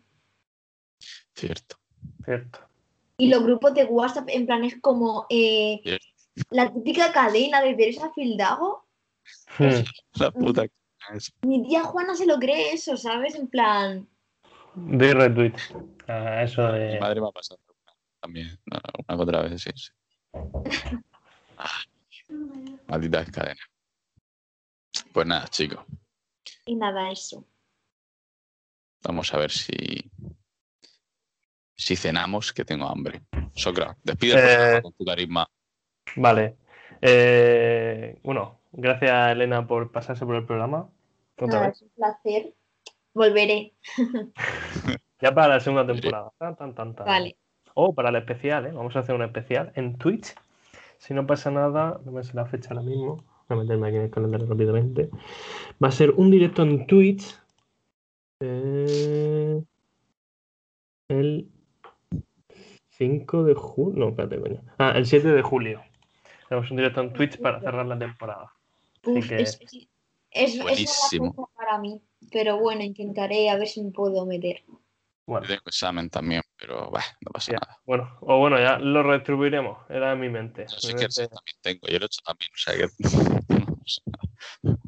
Cierto. 1.35 1.77
Cierto. 2.25 2.59
Y 3.19 3.29
los 3.29 3.43
grupos 3.43 3.75
de 3.75 3.85
WhatsApp, 3.85 4.29
en 4.29 4.47
plan, 4.47 4.65
es 4.65 4.81
como 4.81 5.27
eh, 5.31 5.81
la 6.51 6.73
típica 6.73 7.13
cadena 7.13 7.61
de 7.61 7.75
Teresa 7.75 8.11
Fildago. 8.15 8.87
Hmm. 9.59 9.85
La 10.15 10.31
puta. 10.31 10.65
Mi 11.43 11.63
tía 11.67 11.83
Juana 11.85 12.15
se 12.15 12.27
lo 12.27 12.39
cree 12.39 12.73
eso, 12.73 12.97
¿sabes? 12.97 13.35
En 13.35 13.49
plan, 13.49 14.09
Doy 14.75 15.13
retweet. 15.13 15.53
a 16.09 16.43
eso 16.43 16.63
Mi 16.73 16.79
de. 16.79 17.01
madre 17.01 17.21
me 17.21 17.29
ha 17.29 17.33
pasado 17.33 17.61
también. 18.21 18.59
Una 19.09 19.21
otra 19.23 19.43
vez, 19.43 19.63
sí, 19.63 19.71
sí. 19.75 19.91
Ah, 21.59 21.83
maldita 22.89 23.25
cadena. 23.27 23.61
Pues 25.13 25.27
nada, 25.27 25.47
chicos. 25.49 25.85
y 26.67 26.75
nada, 26.75 27.11
eso. 27.11 27.45
Vamos 29.03 29.33
a 29.35 29.39
ver 29.39 29.51
si. 29.51 30.11
Si 31.83 31.97
cenamos, 31.97 32.53
que 32.53 32.65
tengo 32.65 32.87
hambre. 32.89 33.23
Socra, 33.55 33.97
despide 34.05 34.35
el 34.35 34.77
Eh, 34.79 34.83
con 34.83 34.93
tu 34.93 35.05
carisma. 35.05 35.49
Vale. 36.15 36.57
Eh, 37.01 38.21
bueno, 38.23 38.61
gracias 38.71 39.33
Elena 39.33 39.67
por 39.67 39.91
pasarse 39.91 40.25
por 40.25 40.37
el 40.37 40.47
programa. 40.47 40.89
Otra 41.35 41.47
Nada, 41.49 41.67
vez. 41.67 41.77
es 41.77 41.83
un 41.83 41.89
placer. 41.97 42.55
Volveré. 43.13 43.75
Ya 45.21 45.33
para 45.35 45.55
la 45.55 45.61
segunda 45.61 45.87
temporada. 45.87 46.33
Tan, 46.39 46.57
tan, 46.57 46.75
tan, 46.75 46.95
tan. 46.97 47.07
Vale. 47.07 47.37
O 47.75 47.95
para 47.95 48.09
el 48.11 48.17
especial, 48.17 48.67
¿eh? 48.67 48.73
Vamos 48.73 48.95
a 48.97 49.01
hacer 49.01 49.15
un 49.15 49.23
especial 49.23 49.73
en 49.77 49.97
Twitch. 49.97 50.35
Si 50.99 51.15
no 51.15 51.27
pasa 51.29 51.51
nada, 51.53 52.01
no 52.05 52.11
me 52.13 52.23
sé 52.25 52.35
la 52.35 52.45
fecha 52.47 52.71
ahora 52.71 52.83
mismo. 52.83 53.17
Voy 53.49 53.59
a 53.59 53.63
meterme 53.63 53.87
aquí 53.89 53.97
en 53.99 54.03
el 54.03 54.11
calendario 54.11 54.47
rápidamente. 54.49 55.11
Va 55.83 55.89
a 55.89 55.93
ser 55.93 56.11
un 56.13 56.31
directo 56.31 56.63
en 56.63 56.87
Twitch. 56.89 57.37
eh, 58.41 59.63
el 61.09 61.49
5 63.07 63.45
de 63.45 63.55
julio. 63.55 63.99
No, 63.99 64.09
espérate, 64.11 64.41
coño. 64.41 64.63
Ah, 64.79 64.93
el 64.95 65.07
7 65.07 65.29
de 65.29 65.43
julio. 65.43 65.83
Tenemos 66.49 66.71
un 66.71 66.77
directo 66.77 67.01
en 67.01 67.13
Twitch 67.13 67.39
para 67.41 67.61
cerrar 67.61 67.85
la 67.87 67.99
temporada. 67.99 68.53
Uf, 69.05 69.29
que- 69.29 69.43
es, 69.43 69.59
es, 69.61 69.89
es 70.31 70.55
una 70.55 70.65
Buenísimo. 70.65 71.35
cosa 71.35 71.53
para 71.57 71.79
mí. 71.79 72.01
Pero 72.31 72.59
bueno, 72.59 72.83
intentaré 72.83 73.51
a 73.51 73.57
ver 73.57 73.67
si 73.69 73.83
me 73.83 73.91
puedo 73.91 74.25
meter. 74.27 74.63
Bueno, 75.27 75.47
Yo 75.47 75.55
tengo 75.55 75.63
examen 75.67 76.11
también, 76.11 76.43
pero 76.59 76.91
bah, 76.91 77.03
no 77.21 77.31
pasa 77.33 77.53
Ya. 77.53 77.59
nada. 77.61 77.81
bueno, 77.87 78.17
o 78.21 78.39
bueno, 78.39 78.59
ya 78.59 78.79
lo 78.79 79.03
retribuiremos. 79.03 79.79
Era 79.91 80.13
en 80.13 80.21
mi 80.21 80.29
mente. 80.29 80.67
Yo 80.81 80.97
que 80.97 81.05
este- 81.07 81.29
también 81.29 81.57
tengo, 81.61 81.81
y 81.89 81.95
el 81.95 82.05
8 82.05 82.21
también, 82.25 82.51
o 82.55 82.59
sea 82.59 82.75
que. 82.77 82.89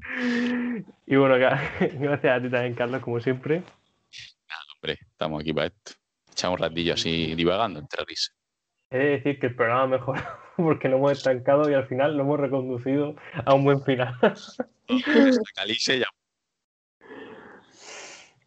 Y 1.07 1.17
bueno, 1.17 1.35
gracias 1.99 2.39
a 2.39 2.43
ti 2.43 2.51
también, 2.51 2.75
Carlos, 2.75 3.03
como 3.03 3.21
siempre. 3.21 3.63
Hombre, 4.77 4.99
estamos 5.11 5.41
aquí 5.41 5.53
para 5.53 5.67
esto. 5.67 5.93
Echamos 6.35 6.59
un 6.59 6.67
ratillo 6.67 6.95
así 6.95 7.33
divagando 7.37 7.79
entre 7.79 8.05
risas. 8.05 8.35
He 8.91 8.99
de 8.99 9.05
decir 9.11 9.39
que 9.39 9.47
el 9.47 9.55
programa 9.55 9.87
mejoró 9.87 10.21
porque 10.57 10.89
nos 10.89 10.99
hemos 10.99 11.13
estancado 11.13 11.71
y 11.71 11.75
al 11.75 11.87
final 11.87 12.17
lo 12.17 12.25
hemos 12.25 12.41
reconducido 12.41 13.15
a 13.45 13.55
un 13.55 13.63
buen 13.63 13.81
final. 13.83 14.19
Calice 15.55 16.01
ya. 16.01 16.09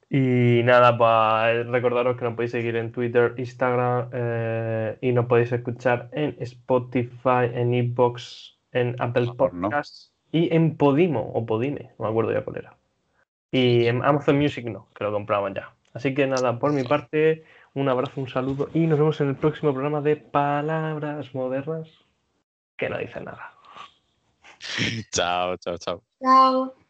Y 0.09 0.63
nada, 0.63 0.97
pues 0.97 1.67
recordaros 1.67 2.17
que 2.17 2.25
nos 2.25 2.35
podéis 2.35 2.51
seguir 2.51 2.75
en 2.75 2.91
Twitter, 2.91 3.33
Instagram 3.37 4.09
eh, 4.11 4.97
y 4.99 5.13
nos 5.13 5.27
podéis 5.27 5.53
escuchar 5.53 6.09
en 6.11 6.35
Spotify, 6.39 7.51
en 7.53 7.73
Evox, 7.73 8.57
en 8.73 8.95
Apple. 8.99 9.31
Podcasts 9.37 10.13
y 10.33 10.53
en 10.53 10.75
Podimo 10.75 11.31
o 11.33 11.45
Podime, 11.45 11.91
no 11.97 12.05
me 12.05 12.09
acuerdo 12.09 12.33
ya 12.33 12.43
cuál 12.43 12.57
era. 12.57 12.77
Y 13.49 13.87
en 13.87 14.03
Amazon 14.03 14.37
Music 14.37 14.65
no, 14.65 14.89
que 14.93 15.05
lo 15.05 15.13
compramos 15.13 15.53
ya. 15.53 15.73
Así 15.93 16.13
que 16.13 16.27
nada, 16.27 16.59
por 16.59 16.73
mi 16.73 16.83
parte, 16.83 17.43
un 17.73 17.89
abrazo, 17.89 18.21
un 18.21 18.29
saludo 18.29 18.69
y 18.73 18.87
nos 18.87 18.99
vemos 18.99 19.21
en 19.21 19.29
el 19.29 19.35
próximo 19.35 19.73
programa 19.73 20.01
de 20.01 20.15
Palabras 20.15 21.33
Modernas 21.33 21.87
que 22.77 22.89
no 22.89 22.97
dicen 22.97 23.25
nada. 23.25 23.53
Chao, 25.11 25.57
chao, 25.57 25.77
chao. 25.77 26.03
Chao. 26.21 26.75